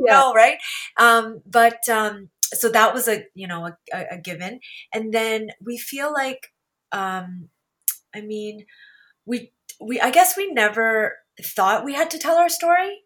[0.00, 0.58] know right?
[0.96, 4.60] Um, but um, so that was a you know a, a, given
[4.92, 6.52] and then we feel like
[6.92, 7.48] um
[8.14, 8.64] i mean
[9.24, 13.02] we we i guess we never thought we had to tell our story.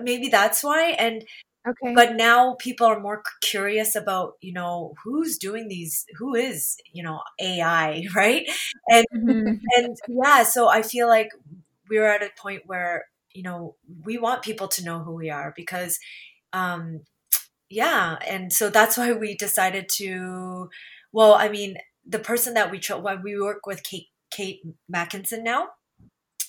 [0.00, 1.24] Maybe that's why and
[1.66, 1.94] okay.
[1.94, 7.02] but now people are more curious about you know who's doing these who is you
[7.02, 8.46] know ai right?
[8.88, 9.54] And mm-hmm.
[9.76, 11.30] and yeah so i feel like
[11.88, 15.52] we're at a point where you know we want people to know who we are
[15.56, 15.98] because
[16.52, 17.00] um
[17.70, 20.68] yeah and so that's why we decided to
[21.12, 25.44] well i mean the person that we chose well, we work with kate kate mackinson
[25.44, 25.68] now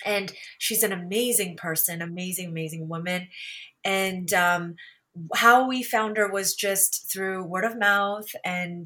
[0.06, 3.28] and she's an amazing person amazing amazing woman.
[3.84, 4.76] And um,
[5.36, 8.86] how we found her was just through word of mouth and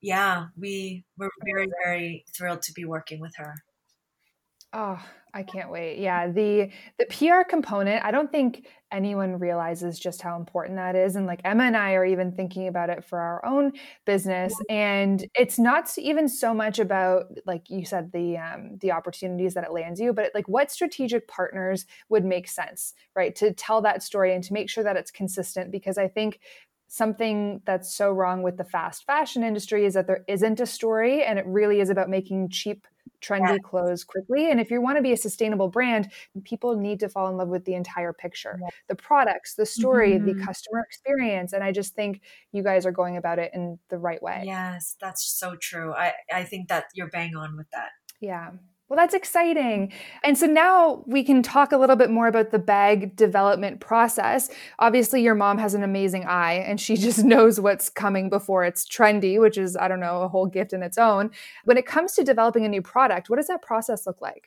[0.00, 3.62] yeah we were very very thrilled to be working with her
[4.74, 4.98] Oh,
[5.34, 5.98] I can't wait.
[5.98, 11.16] Yeah, the the PR component, I don't think anyone realizes just how important that is
[11.16, 13.72] and like Emma and I are even thinking about it for our own
[14.04, 19.54] business and it's not even so much about like you said the um the opportunities
[19.54, 23.34] that it lands you, but like what strategic partners would make sense, right?
[23.36, 26.40] To tell that story and to make sure that it's consistent because I think
[26.88, 31.22] something that's so wrong with the fast fashion industry is that there isn't a story
[31.24, 32.86] and it really is about making cheap
[33.20, 33.60] trendy yes.
[33.62, 36.10] clothes quickly and if you want to be a sustainable brand
[36.44, 38.70] people need to fall in love with the entire picture yes.
[38.88, 40.38] the products the story mm-hmm.
[40.38, 43.98] the customer experience and i just think you guys are going about it in the
[43.98, 47.90] right way yes that's so true i i think that you're bang on with that
[48.20, 48.50] yeah
[48.92, 49.90] well, that's exciting.
[50.22, 54.50] And so now we can talk a little bit more about the bag development process.
[54.80, 58.86] Obviously, your mom has an amazing eye and she just knows what's coming before it's
[58.86, 61.30] trendy, which is, I don't know, a whole gift in its own.
[61.64, 64.44] When it comes to developing a new product, what does that process look like?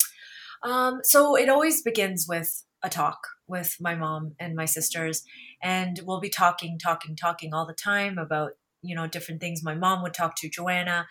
[0.61, 5.23] Um, so it always begins with a talk with my mom and my sisters,
[5.63, 8.51] and we'll be talking, talking, talking all the time about
[8.83, 11.07] you know different things my mom would talk to joanna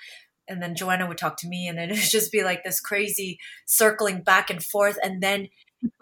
[0.48, 2.80] and then Joanna would talk to me, and then it would just be like this
[2.80, 5.48] crazy circling back and forth, and then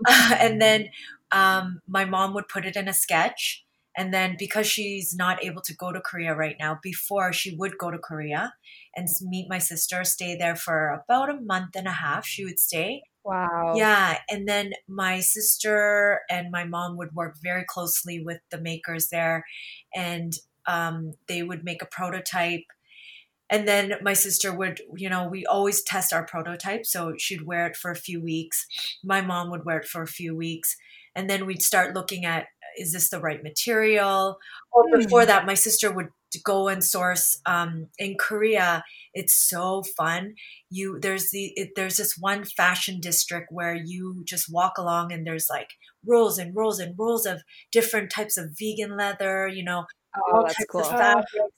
[0.06, 0.90] uh, and then
[1.30, 3.64] um, my mom would put it in a sketch,
[3.96, 7.78] and then because she's not able to go to Korea right now, before she would
[7.78, 8.54] go to Korea
[8.94, 12.26] and meet my sister, stay there for about a month and a half.
[12.26, 13.02] She would stay.
[13.24, 13.74] Wow.
[13.76, 14.18] Yeah.
[14.28, 19.44] And then my sister and my mom would work very closely with the makers there,
[19.94, 20.32] and
[20.66, 22.64] um, they would make a prototype
[23.52, 27.66] and then my sister would you know we always test our prototype so she'd wear
[27.66, 28.66] it for a few weeks.
[29.04, 30.76] My mom would wear it for a few weeks
[31.14, 32.46] and then we'd start looking at
[32.78, 34.38] is this the right material?
[34.72, 35.02] Or mm.
[35.02, 36.08] before that my sister would
[36.42, 38.82] go and source um, in korea.
[39.12, 40.36] It's so fun.
[40.70, 45.26] You there's the it, there's this one fashion district where you just walk along and
[45.26, 45.68] there's like
[46.06, 50.64] rolls and rolls and rolls of different types of vegan leather you know Oh, that's
[50.70, 50.82] cool.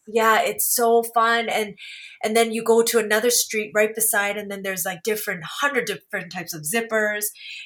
[0.06, 1.48] Yeah, it's so fun.
[1.48, 1.74] And
[2.22, 5.86] and then you go to another street right beside, and then there's like different hundred
[5.86, 7.24] different types of zippers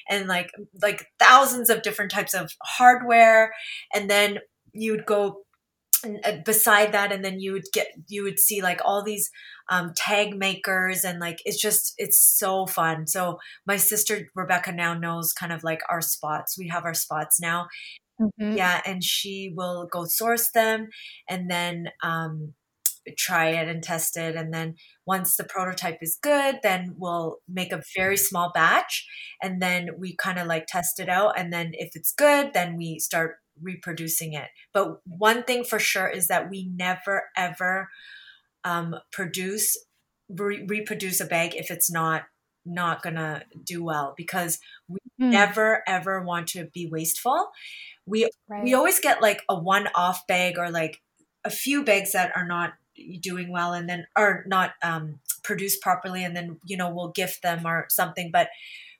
[0.09, 0.49] and like
[0.81, 3.53] like thousands of different types of hardware.
[3.93, 4.39] And then
[4.73, 5.43] you'd go
[6.23, 9.29] uh, beside that, and then you would get you would see like all these
[9.69, 14.95] um, tag makers and like it's just it's so fun so my sister rebecca now
[14.95, 17.67] knows kind of like our spots we have our spots now
[18.19, 18.57] Mm-hmm.
[18.57, 20.89] Yeah, and she will go source them
[21.29, 22.53] and then um,
[23.17, 24.35] try it and test it.
[24.35, 29.07] And then once the prototype is good, then we'll make a very small batch
[29.41, 31.33] and then we kind of like test it out.
[31.37, 34.47] And then if it's good, then we start reproducing it.
[34.73, 37.89] But one thing for sure is that we never ever
[38.63, 39.77] um, produce
[40.29, 42.23] re- reproduce a bag if it's not
[42.65, 45.31] not gonna do well because we mm.
[45.31, 47.49] never ever want to be wasteful
[48.05, 48.63] we right.
[48.63, 51.01] we always get like a one off bag or like
[51.45, 52.73] a few bags that are not
[53.21, 57.41] doing well and then are not um, produced properly and then you know we'll gift
[57.41, 58.49] them or something but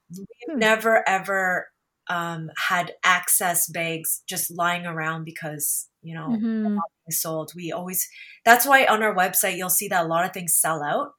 [0.09, 0.57] we've hmm.
[0.57, 1.67] never ever
[2.09, 6.77] um, had access bags just lying around because you know mm-hmm.
[7.09, 8.07] sold we always
[8.45, 11.11] that's why on our website you'll see that a lot of things sell out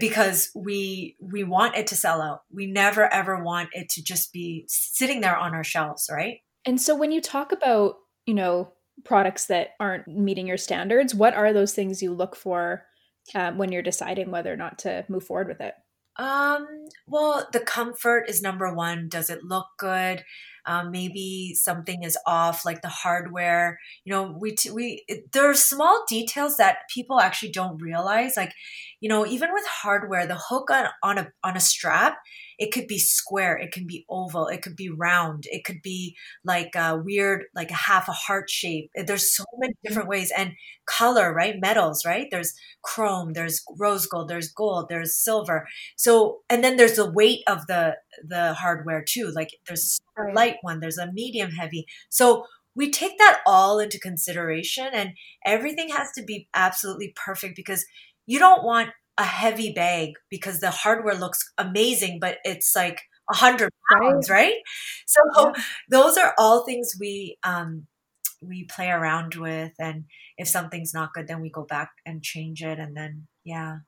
[0.00, 4.32] because we we want it to sell out we never ever want it to just
[4.32, 8.72] be sitting there on our shelves right and so when you talk about, you know,
[9.04, 12.86] products that aren't meeting your standards, what are those things you look for
[13.34, 15.74] um, when you're deciding whether or not to move forward with it?
[16.16, 16.66] Um,
[17.08, 19.08] well, the comfort is number one.
[19.08, 20.24] Does it look good?
[20.66, 23.78] Um, maybe something is off, like the hardware.
[24.04, 28.36] You know, we t- we there are small details that people actually don't realize.
[28.36, 28.52] Like,
[29.00, 32.18] you know, even with hardware, the hook on on a on a strap
[32.58, 36.16] it could be square, it can be oval, it could be round, it could be
[36.44, 38.90] like a weird, like a half a heart shape.
[38.94, 39.88] There's so many mm-hmm.
[39.88, 40.32] different ways.
[40.36, 40.54] And
[40.86, 41.60] color, right?
[41.60, 42.28] Metals, right?
[42.30, 45.66] There's chrome, there's rose gold, there's gold, there's silver.
[45.96, 49.32] So, and then there's the weight of the the hardware too.
[49.34, 51.86] Like there's a light one, there's a medium heavy.
[52.08, 55.12] So we take that all into consideration and
[55.46, 57.86] everything has to be absolutely perfect because
[58.26, 63.00] you don't want a heavy bag because the hardware looks amazing, but it's like
[63.30, 64.46] a hundred pounds, right?
[64.46, 64.54] right?
[65.06, 65.52] So yeah.
[65.90, 67.86] those are all things we um,
[68.42, 70.04] we play around with, and
[70.36, 73.78] if something's not good, then we go back and change it, and then yeah.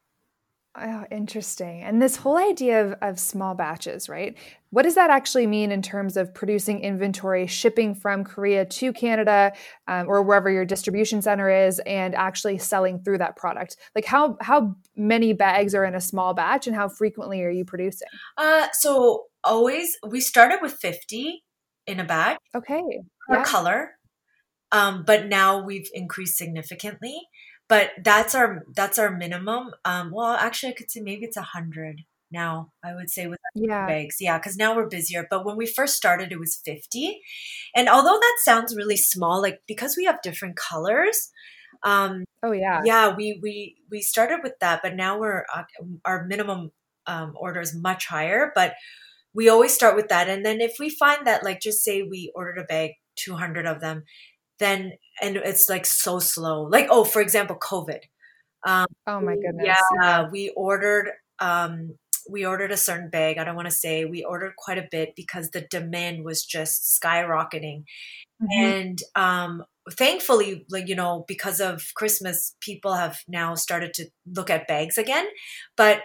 [0.79, 1.83] Oh, interesting.
[1.83, 4.37] And this whole idea of, of small batches, right?
[4.69, 9.55] What does that actually mean in terms of producing inventory, shipping from Korea to Canada
[9.89, 13.79] um, or wherever your distribution center is, and actually selling through that product?
[13.95, 17.65] Like how how many bags are in a small batch, and how frequently are you
[17.65, 18.09] producing?
[18.37, 21.43] Uh, so always we started with fifty
[21.87, 22.39] in a batch.
[22.55, 22.83] Okay.
[23.29, 23.45] Per yeah.
[23.45, 23.93] color,
[24.73, 27.19] um, but now we've increased significantly
[27.69, 29.73] but that's our that's our minimum.
[29.85, 33.39] Um well actually i could say maybe it's a hundred now i would say with
[33.55, 33.87] yeah.
[33.87, 34.17] bags.
[34.21, 35.27] Yeah because now we're busier.
[35.29, 37.21] But when we first started it was 50
[37.75, 41.31] and although that sounds really small like because we have different colors
[41.83, 42.81] um oh yeah.
[42.85, 45.65] yeah we we we started with that but now we're uh,
[46.05, 46.73] our minimum
[47.07, 48.53] um, order is much higher.
[48.55, 48.75] But
[49.35, 50.29] we always start with that.
[50.29, 53.81] And then if we find that like just say we ordered a bag 200 of
[53.81, 54.05] them
[54.59, 56.63] then and it's like so slow.
[56.63, 58.01] Like oh, for example, COVID.
[58.67, 59.79] Um, oh my goodness!
[60.01, 61.95] Yeah, we ordered um,
[62.29, 63.39] we ordered a certain bag.
[63.39, 67.01] I don't want to say we ordered quite a bit because the demand was just
[67.01, 67.85] skyrocketing,
[68.43, 68.61] mm-hmm.
[68.61, 74.51] and um, thankfully, like you know, because of Christmas, people have now started to look
[74.51, 75.27] at bags again.
[75.77, 76.03] But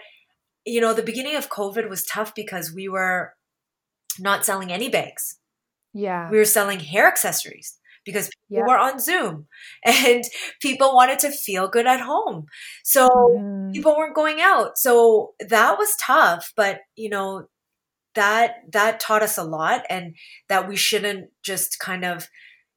[0.64, 3.34] you know, the beginning of COVID was tough because we were
[4.20, 5.38] not selling any bags.
[5.92, 9.46] Yeah, we were selling hair accessories because people were on Zoom
[9.84, 10.24] and
[10.60, 12.46] people wanted to feel good at home.
[12.84, 13.72] So mm-hmm.
[13.72, 14.78] people weren't going out.
[14.78, 17.48] So that was tough, but you know,
[18.14, 20.14] that that taught us a lot and
[20.48, 22.28] that we shouldn't just kind of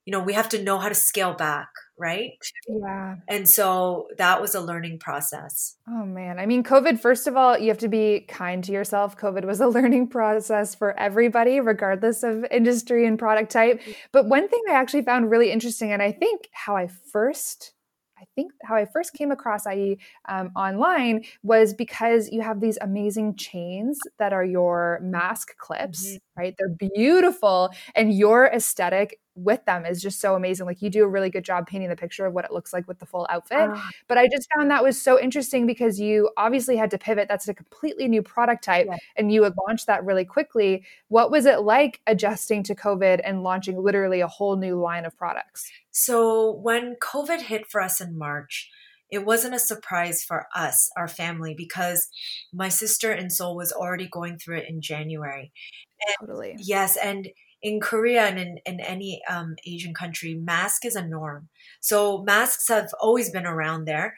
[0.05, 2.31] you know, we have to know how to scale back right?
[2.67, 3.15] Yeah.
[3.27, 5.77] And so that was a learning process.
[5.87, 6.39] Oh man.
[6.39, 9.17] I mean, COVID, first of all, you have to be kind to yourself.
[9.17, 13.81] COVID was a learning process for everybody, regardless of industry and product type.
[14.11, 17.73] But one thing I actually found really interesting, and I think how I first
[18.17, 22.77] I think how I first came across IE um, online was because you have these
[22.81, 26.17] amazing chains that are your mask clips, mm-hmm.
[26.37, 26.55] Right?
[26.57, 30.65] They're beautiful, and your aesthetic with them is just so amazing.
[30.65, 32.87] Like you do a really good job painting the picture of what it looks like
[32.87, 33.69] with the full outfit.
[33.69, 37.27] Uh, but I just found that was so interesting because you obviously had to pivot.
[37.27, 38.97] That's a completely new product type yeah.
[39.17, 40.85] and you had launched that really quickly.
[41.09, 45.17] What was it like adjusting to COVID and launching literally a whole new line of
[45.17, 45.69] products?
[45.91, 48.71] So when COVID hit for us in March,
[49.09, 52.07] it wasn't a surprise for us, our family, because
[52.53, 55.51] my sister in Seoul was already going through it in January.
[56.07, 56.55] And totally.
[56.59, 56.97] Yes.
[56.97, 57.29] And
[57.61, 61.49] in Korea and in, in any um, Asian country, mask is a norm.
[61.79, 64.17] So masks have always been around there.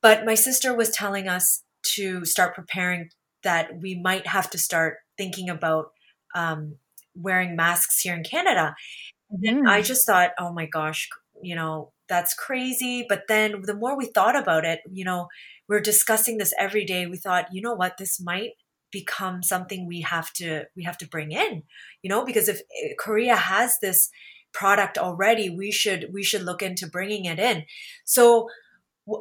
[0.00, 1.62] But my sister was telling us
[1.94, 3.10] to start preparing
[3.42, 5.92] that we might have to start thinking about
[6.34, 6.76] um,
[7.14, 8.74] wearing masks here in Canada.
[9.30, 9.68] And mm.
[9.68, 11.08] I just thought, oh my gosh,
[11.42, 13.04] you know, that's crazy.
[13.08, 15.28] But then the more we thought about it, you know,
[15.68, 17.06] we're discussing this every day.
[17.06, 18.52] We thought, you know what, this might
[18.90, 21.62] become something we have to we have to bring in
[22.02, 24.10] you know because if eh, korea has this
[24.52, 27.64] product already we should we should look into bringing it in
[28.04, 28.48] so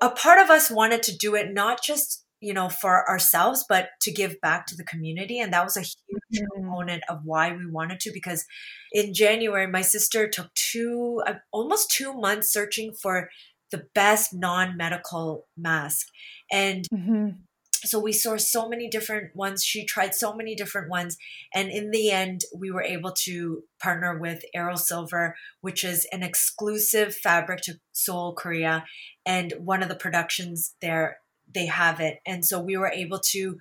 [0.01, 3.89] a part of us wanted to do it not just you know for ourselves but
[4.01, 6.45] to give back to the community and that was a huge mm-hmm.
[6.53, 8.45] component of why we wanted to because
[8.91, 13.29] in january my sister took two uh, almost two months searching for
[13.71, 16.07] the best non-medical mask
[16.51, 17.29] and mm-hmm
[17.85, 21.17] so we saw so many different ones she tried so many different ones
[21.53, 26.23] and in the end we were able to partner with Aero Silver which is an
[26.23, 28.85] exclusive fabric to Seoul Korea
[29.25, 31.17] and one of the productions there
[31.53, 33.57] they have it and so we were able to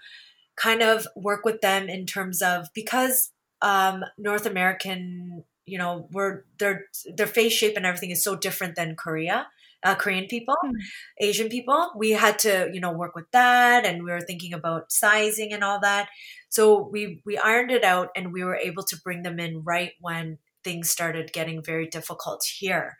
[0.56, 3.30] kind of work with them in terms of because
[3.62, 8.76] um, North American you know, we're their their face shape and everything is so different
[8.76, 9.48] than Korea.
[9.82, 10.72] Uh, Korean people, mm.
[11.20, 14.90] Asian people, we had to, you know, work with that, and we were thinking about
[14.90, 16.08] sizing and all that.
[16.48, 19.92] So we we ironed it out, and we were able to bring them in right
[20.00, 22.96] when things started getting very difficult here.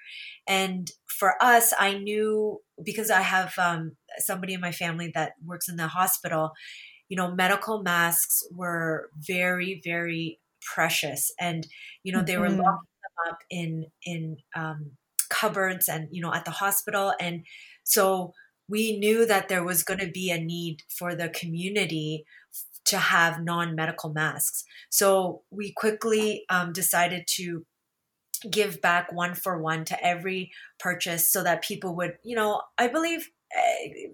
[0.47, 5.69] And for us, I knew because I have um, somebody in my family that works
[5.69, 6.53] in the hospital,
[7.09, 10.41] you know, medical masks were very, very
[10.75, 11.33] precious.
[11.41, 11.67] And,
[12.03, 12.61] you know, they were mm-hmm.
[12.61, 14.93] locking them up in, in um,
[15.31, 17.15] cupboards and, you know, at the hospital.
[17.21, 17.45] And
[17.85, 18.33] so
[18.69, 22.25] we knew that there was going to be a need for the community
[22.87, 24.65] to have non-medical masks.
[24.91, 27.65] So we quickly um, decided to
[28.51, 32.89] give back one for one to every purchase so that people would, you know, I
[32.89, 33.29] believe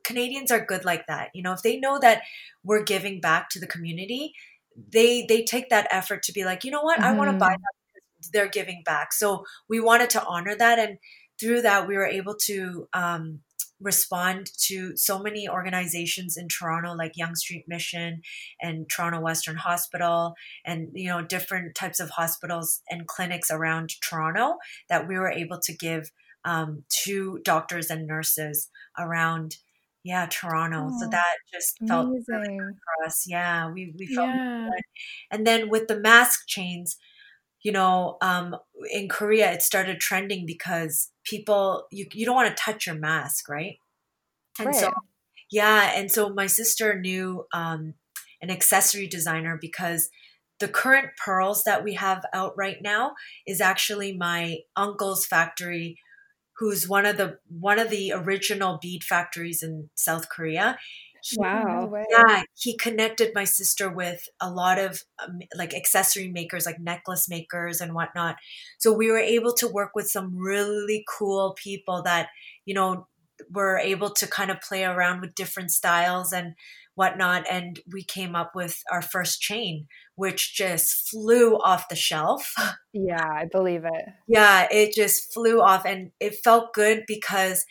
[0.04, 1.30] Canadians are good like that.
[1.34, 2.22] You know, if they know that
[2.64, 4.34] we're giving back to the community,
[4.76, 7.08] they they take that effort to be like, you know what, mm-hmm.
[7.08, 9.12] I want to buy that they're giving back.
[9.12, 10.98] So we wanted to honor that, and
[11.40, 13.40] through that, we were able to um,
[13.80, 18.22] respond to so many organizations in Toronto, like Yonge Street Mission
[18.60, 24.56] and Toronto Western Hospital, and you know different types of hospitals and clinics around Toronto
[24.88, 26.12] that we were able to give
[26.44, 28.68] um, to doctors and nurses
[28.98, 29.56] around
[30.04, 30.88] yeah toronto.
[30.90, 33.24] Oh, so that just felt really good for us.
[33.26, 34.68] Yeah we, we felt yeah.
[34.70, 34.82] good.
[35.30, 36.96] And then with the mask chains
[37.62, 38.56] you know um,
[38.90, 43.48] in korea it started trending because people you, you don't want to touch your mask
[43.48, 43.76] right?
[44.58, 44.76] And right.
[44.76, 44.92] so
[45.50, 47.94] yeah and so my sister knew um,
[48.40, 50.10] an accessory designer because
[50.58, 53.14] the current pearls that we have out right now
[53.46, 55.98] is actually my uncle's factory
[56.62, 60.78] who's one of the one of the original bead factories in South Korea.
[61.24, 61.92] He, wow.
[62.08, 67.28] Yeah, he connected my sister with a lot of um, like accessory makers, like necklace
[67.28, 68.36] makers and whatnot.
[68.78, 72.28] So we were able to work with some really cool people that,
[72.64, 73.08] you know,
[73.50, 76.54] were able to kind of play around with different styles and
[76.94, 77.44] whatnot.
[77.50, 82.52] And we came up with our first chain, which just flew off the shelf.
[82.94, 84.04] Yeah, I believe it.
[84.28, 87.64] Yeah, it just flew off and it felt good because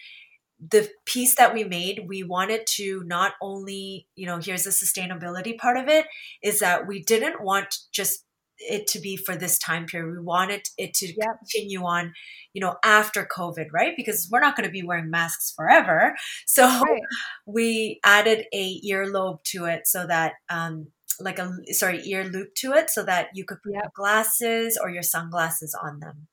[0.60, 5.56] the piece that we made, we wanted to not only, you know, here's the sustainability
[5.56, 6.08] part of it,
[6.42, 8.26] is that we didn't want just
[8.70, 10.12] it to be for this time period.
[10.12, 11.40] We wanted it to yep.
[11.40, 12.14] continue on,
[12.54, 13.94] you know, after COVID, right?
[13.96, 16.16] Because we're not going to be wearing masks forever.
[16.48, 17.02] So right.
[17.46, 20.88] we added a earlobe to it so that, um,
[21.20, 23.84] like a sorry ear loop to it so that you could put yep.
[23.84, 26.28] your glasses or your sunglasses on them.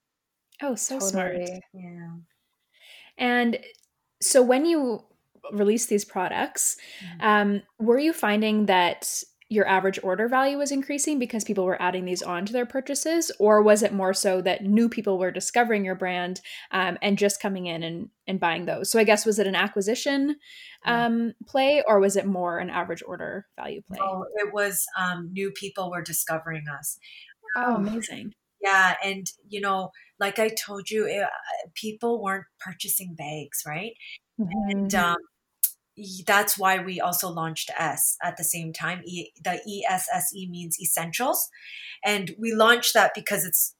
[0.61, 1.47] Oh, so totally.
[1.47, 1.61] smart.
[1.72, 2.09] Yeah.
[3.16, 3.59] And
[4.20, 5.05] so when you
[5.53, 7.26] release these products, mm-hmm.
[7.26, 12.05] um, were you finding that your average order value was increasing because people were adding
[12.05, 13.31] these on to their purchases?
[13.39, 16.41] Or was it more so that new people were discovering your brand
[16.71, 18.91] um, and just coming in and, and buying those?
[18.91, 20.37] So i guess was it an acquisition
[20.85, 23.99] um, play or was it more an average order value play?
[24.01, 26.99] Oh it was um, new people were discovering us.
[27.57, 28.35] Oh amazing.
[28.63, 29.91] yeah and you know
[30.21, 33.93] like i told you it, uh, people weren't purchasing bags right?
[34.39, 34.71] Mm-hmm.
[34.71, 35.17] and um,
[36.27, 39.03] that's why we also launched S at the same time.
[39.05, 41.49] E, the ESSE means essentials,
[42.05, 43.75] and we launched that because it's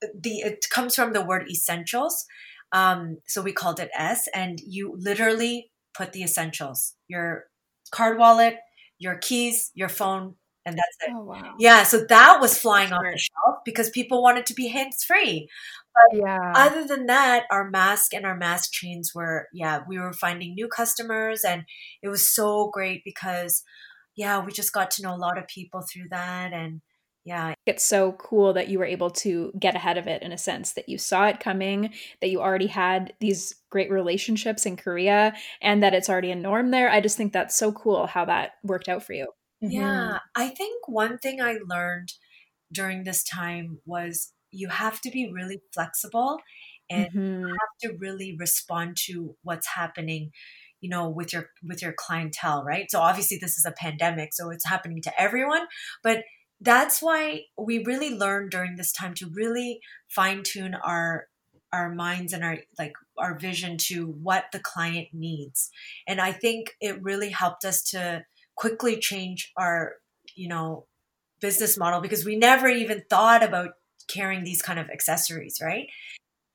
[0.00, 2.26] the it comes from the word essentials.
[2.72, 7.44] Um, so we called it S, and you literally put the essentials: your
[7.90, 8.58] card wallet,
[8.98, 11.12] your keys, your phone, and that's it.
[11.14, 11.54] Oh, wow.
[11.58, 15.48] Yeah, so that was flying off the shelf because people wanted to be hands free.
[15.94, 16.52] But yeah.
[16.54, 20.68] other than that, our mask and our mask chains were, yeah, we were finding new
[20.68, 21.64] customers and
[22.02, 23.62] it was so great because,
[24.16, 26.52] yeah, we just got to know a lot of people through that.
[26.52, 26.80] And
[27.24, 27.54] yeah.
[27.66, 30.72] It's so cool that you were able to get ahead of it in a sense
[30.72, 35.82] that you saw it coming, that you already had these great relationships in Korea, and
[35.82, 36.90] that it's already a norm there.
[36.90, 39.28] I just think that's so cool how that worked out for you.
[39.62, 39.72] Mm-hmm.
[39.72, 40.18] Yeah.
[40.34, 42.12] I think one thing I learned
[42.72, 46.38] during this time was you have to be really flexible
[46.90, 47.44] and mm-hmm.
[47.46, 50.30] have to really respond to what's happening
[50.80, 54.50] you know with your with your clientele right so obviously this is a pandemic so
[54.50, 55.62] it's happening to everyone
[56.02, 56.24] but
[56.60, 61.26] that's why we really learned during this time to really fine tune our
[61.72, 65.70] our minds and our like our vision to what the client needs
[66.06, 68.24] and i think it really helped us to
[68.56, 69.94] quickly change our
[70.34, 70.86] you know
[71.40, 73.70] business model because we never even thought about
[74.08, 75.86] carrying these kind of accessories, right?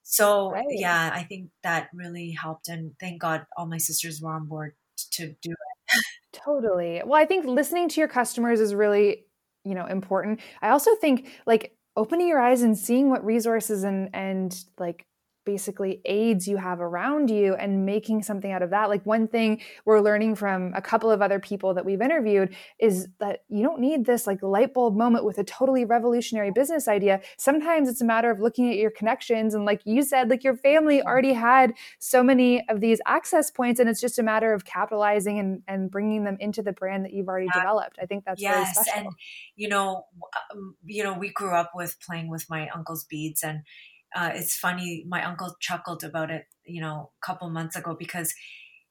[0.04, 0.66] So right.
[0.70, 4.74] yeah, I think that really helped, and thank God all my sisters were on board
[5.12, 6.04] to do it.
[6.32, 7.02] totally.
[7.06, 9.26] Well, I think listening to your customers is really,
[9.66, 10.40] you know, important.
[10.62, 15.06] I also think like opening your eyes and seeing what resources and and like
[15.48, 18.90] basically aids you have around you and making something out of that.
[18.90, 23.08] Like one thing we're learning from a couple of other people that we've interviewed is
[23.22, 27.22] that you don't need this like light bulb moment with a totally revolutionary business idea.
[27.38, 30.58] Sometimes it's a matter of looking at your connections and like you said like your
[30.58, 34.66] family already had so many of these access points and it's just a matter of
[34.66, 37.98] capitalizing and and bringing them into the brand that you've already developed.
[38.02, 39.08] I think that's yes, really special.
[39.08, 39.16] and
[39.56, 40.08] you know
[40.52, 43.62] um, you know we grew up with playing with my uncle's beads and
[44.16, 45.06] uh, it's funny.
[45.08, 48.34] My uncle chuckled about it, you know, a couple months ago because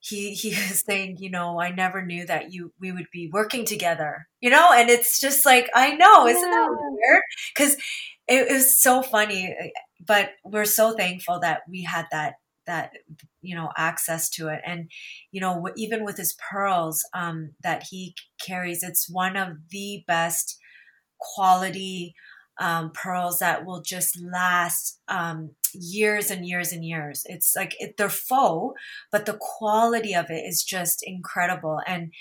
[0.01, 3.65] he he was saying, you know, I never knew that you we would be working
[3.65, 7.23] together, you know, and it's just like I know, isn't that weird?
[7.55, 7.75] Because
[8.29, 9.55] it, it was so funny,
[10.05, 12.35] but we're so thankful that we had that
[12.67, 12.93] that
[13.43, 14.91] you know access to it and
[15.31, 18.15] you know even with his pearls um, that he
[18.45, 20.59] carries it's one of the best
[21.19, 22.15] quality
[22.59, 27.23] um, pearls that will just last um, years and years and years.
[27.27, 28.79] It's like it, they're faux,
[29.13, 31.81] but the quality of it is just incredible.
[31.87, 32.13] And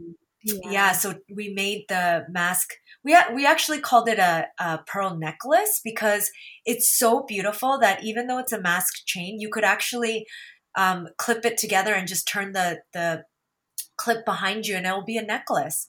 [0.00, 0.14] um,
[0.44, 0.70] yeah.
[0.70, 0.92] yeah.
[0.92, 2.74] so we made the mask.
[3.04, 6.30] We we actually called it a, a pearl necklace because
[6.64, 10.26] it's so beautiful that even though it's a mask chain, you could actually
[10.76, 13.24] um, clip it together and just turn the the
[13.96, 15.88] clip behind you, and it will be a necklace.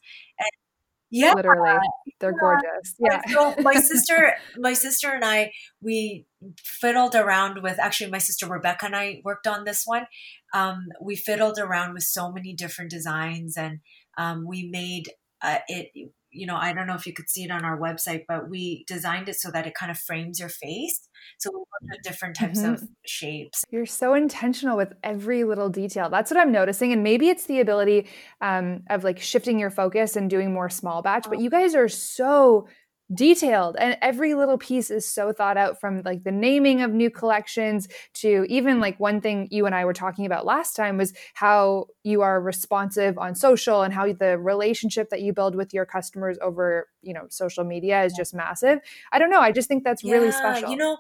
[1.10, 1.34] Yeah.
[1.34, 1.80] Literally.
[2.20, 2.40] They're yeah.
[2.40, 2.96] gorgeous.
[3.00, 3.22] Yeah.
[3.30, 5.52] so my sister my sister and i
[5.82, 6.26] we
[6.64, 10.08] fiddled around with actually my sister rebecca and i worked on this one.
[10.54, 13.80] Um, we fiddled around with so many different designs and
[14.18, 15.10] um, we made
[15.42, 18.26] uh, it you know, I don't know if you could see it on our website,
[18.28, 21.08] but we designed it so that it kind of frames your face.
[21.40, 22.74] So we worked with different types mm-hmm.
[22.74, 23.64] of shapes.
[23.70, 26.10] You're so intentional with every little detail.
[26.10, 26.92] That's what I'm noticing.
[26.92, 28.08] And maybe it's the ability
[28.42, 31.90] um, of like shifting your focus and doing more small batch, but you guys are
[31.90, 32.68] so
[33.14, 37.10] detailed and every little piece is so thought out from like the naming of new
[37.10, 41.14] collections to even like one thing you and I were talking about last time was
[41.34, 45.86] how you are responsive on social and how the relationship that you build with your
[45.86, 48.80] customers over you know social media is just massive
[49.12, 50.98] i don't know i just think that's yeah, really special you know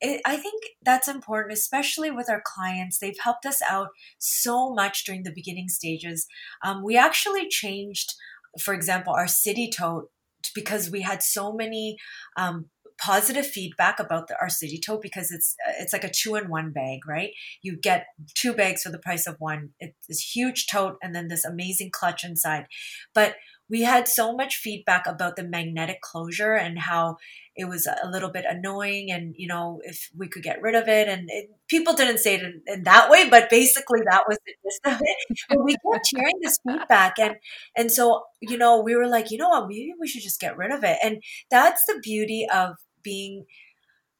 [0.00, 2.98] it, I think that's important, especially with our clients.
[2.98, 3.88] They've helped us out
[4.18, 6.28] so much during the beginning stages.
[6.64, 8.14] Um, we actually changed,
[8.60, 10.10] for example, our city tote
[10.54, 11.96] because we had so many
[12.36, 12.66] um,
[13.00, 16.72] positive feedback about the, our city tote because it's it's like a two in one
[16.72, 17.30] bag, right?
[17.62, 19.70] You get two bags for the price of one.
[19.78, 22.66] It's this huge tote and then this amazing clutch inside.
[23.14, 23.36] But
[23.70, 27.16] we had so much feedback about the magnetic closure and how
[27.54, 30.88] it was a little bit annoying and you know if we could get rid of
[30.88, 31.08] it.
[31.08, 34.52] And it, people didn't say it in, in, that way but basically that was the
[34.64, 35.38] gist of it.
[35.48, 37.36] But we kept hearing this feedback and
[37.76, 39.68] and so you know we were like you know what?
[39.68, 40.98] Maybe we should just get rid of it.
[41.02, 43.46] And that's the beauty of being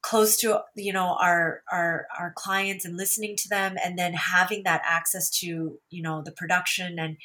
[0.01, 4.63] close to you know our our our clients and listening to them and then having
[4.63, 7.17] that access to you know the production and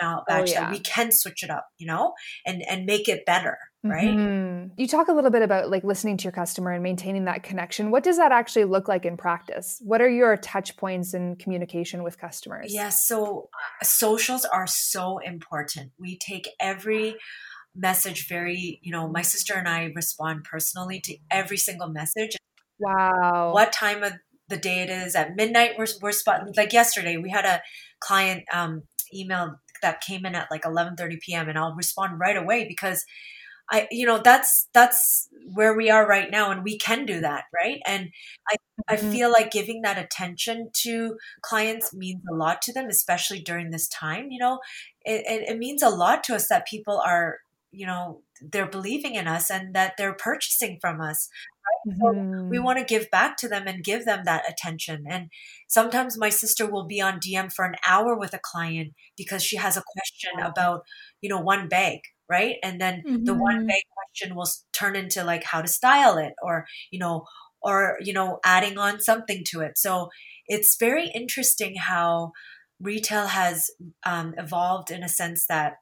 [0.00, 0.60] now oh, yeah.
[0.60, 2.14] that we can switch it up, you know,
[2.46, 4.08] and and make it better, right?
[4.08, 4.74] Mm-hmm.
[4.76, 7.90] You talk a little bit about like listening to your customer and maintaining that connection.
[7.90, 9.80] What does that actually look like in practice?
[9.84, 12.72] What are your touch points in communication with customers?
[12.72, 15.92] Yes, yeah, so uh, socials are so important.
[15.98, 17.16] We take every
[17.74, 22.36] message very, you know, my sister and I respond personally to every single message.
[22.78, 23.52] Wow.
[23.52, 24.14] What time of
[24.50, 27.62] the day it is at midnight we're, we're spotting like yesterday we had a
[28.00, 28.82] client um,
[29.14, 31.48] email that came in at like 11:30 p.m.
[31.48, 33.04] and I'll respond right away because
[33.70, 37.44] I you know that's that's where we are right now and we can do that,
[37.54, 37.80] right?
[37.86, 38.10] And
[38.50, 38.56] I
[38.88, 39.10] I mm-hmm.
[39.10, 43.88] feel like giving that attention to clients means a lot to them, especially during this
[43.88, 44.28] time.
[44.30, 44.58] You know,
[45.04, 47.38] it, it, it means a lot to us that people are,
[47.70, 51.28] you know, they're believing in us and that they're purchasing from us.
[51.66, 51.94] Right?
[51.94, 52.00] Mm-hmm.
[52.00, 52.64] So we mm-hmm.
[52.64, 55.04] want to give back to them and give them that attention.
[55.08, 55.28] And
[55.68, 59.56] sometimes my sister will be on DM for an hour with a client because she
[59.56, 60.82] has a question about,
[61.20, 62.56] you know, one bag, right?
[62.62, 63.24] And then mm-hmm.
[63.24, 63.66] the one mm-hmm.
[63.66, 67.24] bag question will turn into like how to style it or, you know,
[67.62, 69.76] or, you know, adding on something to it.
[69.76, 70.08] So
[70.46, 72.32] it's very interesting how
[72.80, 73.70] retail has
[74.04, 75.74] um, evolved in a sense that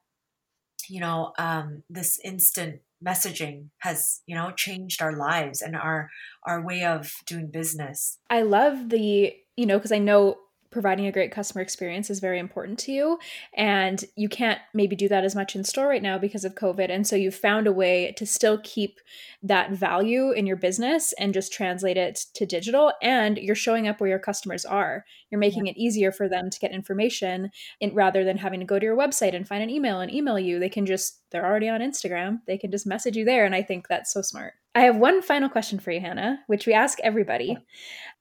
[0.89, 6.11] you know um, this instant messaging has you know changed our lives and our
[6.47, 8.19] our way of doing business.
[8.31, 10.37] I love the you know because i know
[10.71, 13.19] providing a great customer experience is very important to you.
[13.55, 16.91] And you can't maybe do that as much in store right now because of covid.
[16.91, 19.01] And so you've found a way to still keep
[19.43, 22.93] that value in your business and just translate it to digital.
[23.03, 25.05] And you're showing up where your customers are.
[25.31, 25.73] You're making yeah.
[25.73, 27.51] it easier for them to get information
[27.81, 30.39] in, rather than having to go to your website and find an email and email
[30.39, 30.59] you.
[30.59, 32.39] They can just they're already on instagram.
[32.47, 33.45] They can just message you there.
[33.45, 34.55] And i think that's so smart.
[34.75, 37.57] I have one final question for you hannah which we ask everybody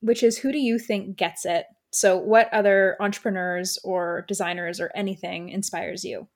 [0.01, 4.91] which is who do you think gets it so, what other entrepreneurs or designers or
[4.95, 6.27] anything inspires you?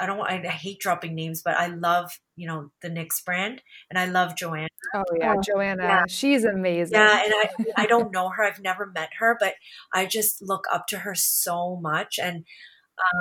[0.00, 0.20] I don't.
[0.20, 4.34] I hate dropping names, but I love you know the NYX brand, and I love
[4.34, 4.68] Joanna.
[4.94, 5.82] Oh yeah, oh, Joanna.
[5.82, 6.04] Yeah.
[6.08, 6.98] She's amazing.
[6.98, 8.42] Yeah, and I I don't know her.
[8.42, 9.54] I've never met her, but
[9.92, 12.44] I just look up to her so much, and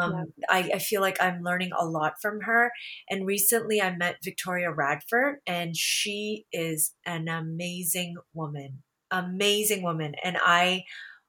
[0.01, 0.45] um, yeah.
[0.49, 2.71] I, I feel like I'm learning a lot from her.
[3.09, 8.83] And recently, I met Victoria Radford, and she is an amazing woman.
[9.11, 10.83] Amazing woman, and I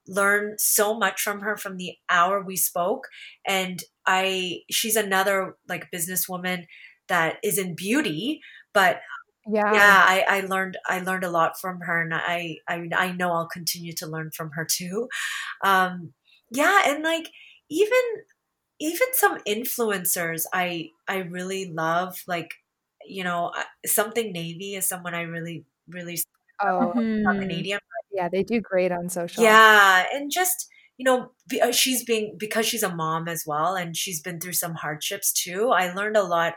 [0.07, 3.07] learned so much from her from the hour we spoke.
[3.47, 6.65] And i she's another like businesswoman
[7.07, 8.41] that is in beauty
[8.73, 9.01] but
[9.47, 9.73] yeah.
[9.73, 13.31] yeah I, I learned i learned a lot from her and I, I i know
[13.31, 15.07] i'll continue to learn from her too.
[15.63, 16.13] Um
[16.51, 17.29] yeah and like
[17.69, 17.99] even
[18.79, 22.55] even some influencers i i really love like
[23.05, 23.51] you know
[23.85, 26.19] something navy is someone i really really
[26.61, 26.93] oh.
[26.95, 27.39] Mm-hmm.
[27.39, 27.79] canadian
[28.13, 29.43] yeah, they do great on social.
[29.43, 31.31] Yeah, and just you know,
[31.61, 35.33] uh, she's being because she's a mom as well, and she's been through some hardships
[35.33, 35.69] too.
[35.69, 36.53] I learned a lot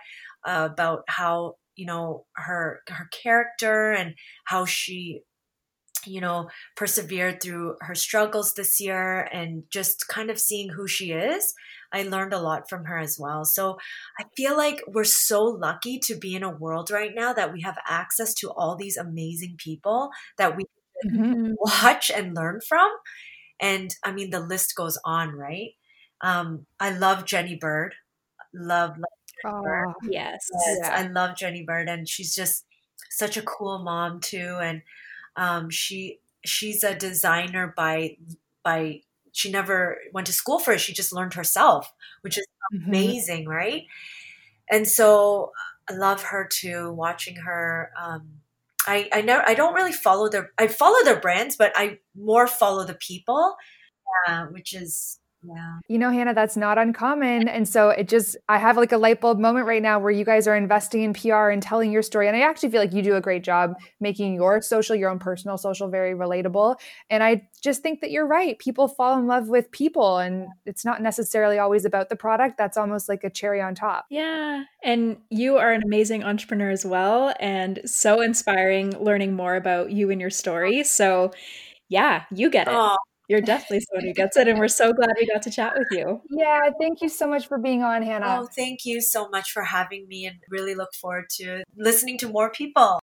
[0.46, 5.22] uh, about how you know her her character and how she
[6.07, 11.12] you know persevered through her struggles this year and just kind of seeing who she
[11.12, 11.55] is
[11.92, 13.76] i learned a lot from her as well so
[14.18, 17.62] i feel like we're so lucky to be in a world right now that we
[17.62, 20.64] have access to all these amazing people that we
[21.07, 21.53] mm-hmm.
[21.59, 22.90] watch and learn from.
[23.61, 25.70] And I mean, the list goes on, right?
[26.20, 27.95] Um, I love Jenny Bird.
[28.53, 29.05] Love, love
[29.42, 29.95] Jenny oh, Bird.
[30.11, 30.49] Yes.
[30.53, 30.95] yes yeah.
[30.95, 31.88] I love Jenny Bird.
[31.88, 32.64] And she's just
[33.11, 34.59] such a cool mom too.
[34.61, 34.82] And
[35.36, 38.16] um, she she's a designer by
[38.62, 39.01] by
[39.32, 40.80] she never went to school for it.
[40.80, 41.92] She just learned herself,
[42.22, 42.88] which is mm-hmm.
[42.88, 43.84] amazing, right?
[44.70, 45.53] And so
[45.90, 48.28] I love her too, watching her um,
[48.87, 52.47] I I never I don't really follow their I follow their brands, but I more
[52.47, 53.57] follow the people,
[54.28, 55.78] yeah, which is yeah.
[55.88, 57.49] You know, Hannah, that's not uncommon.
[57.49, 60.24] And so it just, I have like a light bulb moment right now where you
[60.24, 62.28] guys are investing in PR and telling your story.
[62.28, 65.18] And I actually feel like you do a great job making your social, your own
[65.18, 66.76] personal social, very relatable.
[67.11, 68.59] And I just think that you're right.
[68.59, 72.59] People fall in love with people, and it's not necessarily always about the product.
[72.59, 74.05] That's almost like a cherry on top.
[74.11, 74.64] Yeah.
[74.82, 80.11] And you are an amazing entrepreneur as well, and so inspiring learning more about you
[80.11, 80.84] and your story.
[80.84, 81.32] So,
[81.88, 82.74] yeah, you get it.
[82.74, 82.97] Aww.
[83.26, 85.88] You're definitely someone who gets it, and we're so glad we got to chat with
[85.90, 86.20] you.
[86.28, 88.40] Yeah, thank you so much for being on, Hannah.
[88.42, 92.28] Oh, thank you so much for having me, and really look forward to listening to
[92.28, 93.00] more people.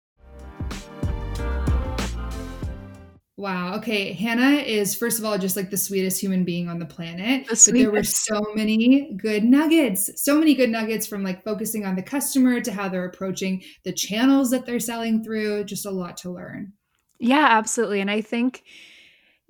[3.37, 3.75] Wow.
[3.75, 4.13] Okay.
[4.13, 7.49] Hannah is, first of all, just like the sweetest human being on the planet.
[7.49, 11.85] The but there were so many good nuggets, so many good nuggets from like focusing
[11.85, 15.65] on the customer to how they're approaching the channels that they're selling through.
[15.65, 16.75] Just a lot to learn.
[17.19, 18.01] Yeah, absolutely.
[18.01, 18.63] And I think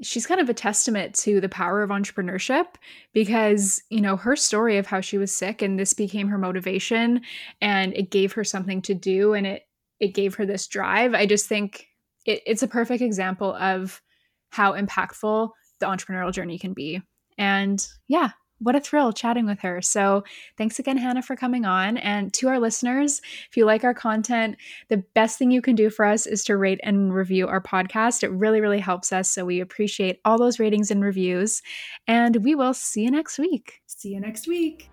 [0.02, 2.66] she's kind of a testament to the power of entrepreneurship
[3.12, 7.20] because you know her story of how she was sick and this became her motivation
[7.60, 9.66] and it gave her something to do and it
[10.00, 11.14] it gave her this drive.
[11.14, 11.86] I just think
[12.26, 14.02] it, it's a perfect example of
[14.50, 17.00] how impactful the entrepreneurial journey can be.
[17.38, 18.30] And yeah
[18.64, 19.80] what a thrill chatting with her.
[19.80, 20.24] So,
[20.58, 21.98] thanks again, Hannah, for coming on.
[21.98, 24.56] And to our listeners, if you like our content,
[24.88, 28.22] the best thing you can do for us is to rate and review our podcast.
[28.22, 29.30] It really, really helps us.
[29.30, 31.62] So, we appreciate all those ratings and reviews.
[32.08, 33.80] And we will see you next week.
[33.86, 34.90] See you next week.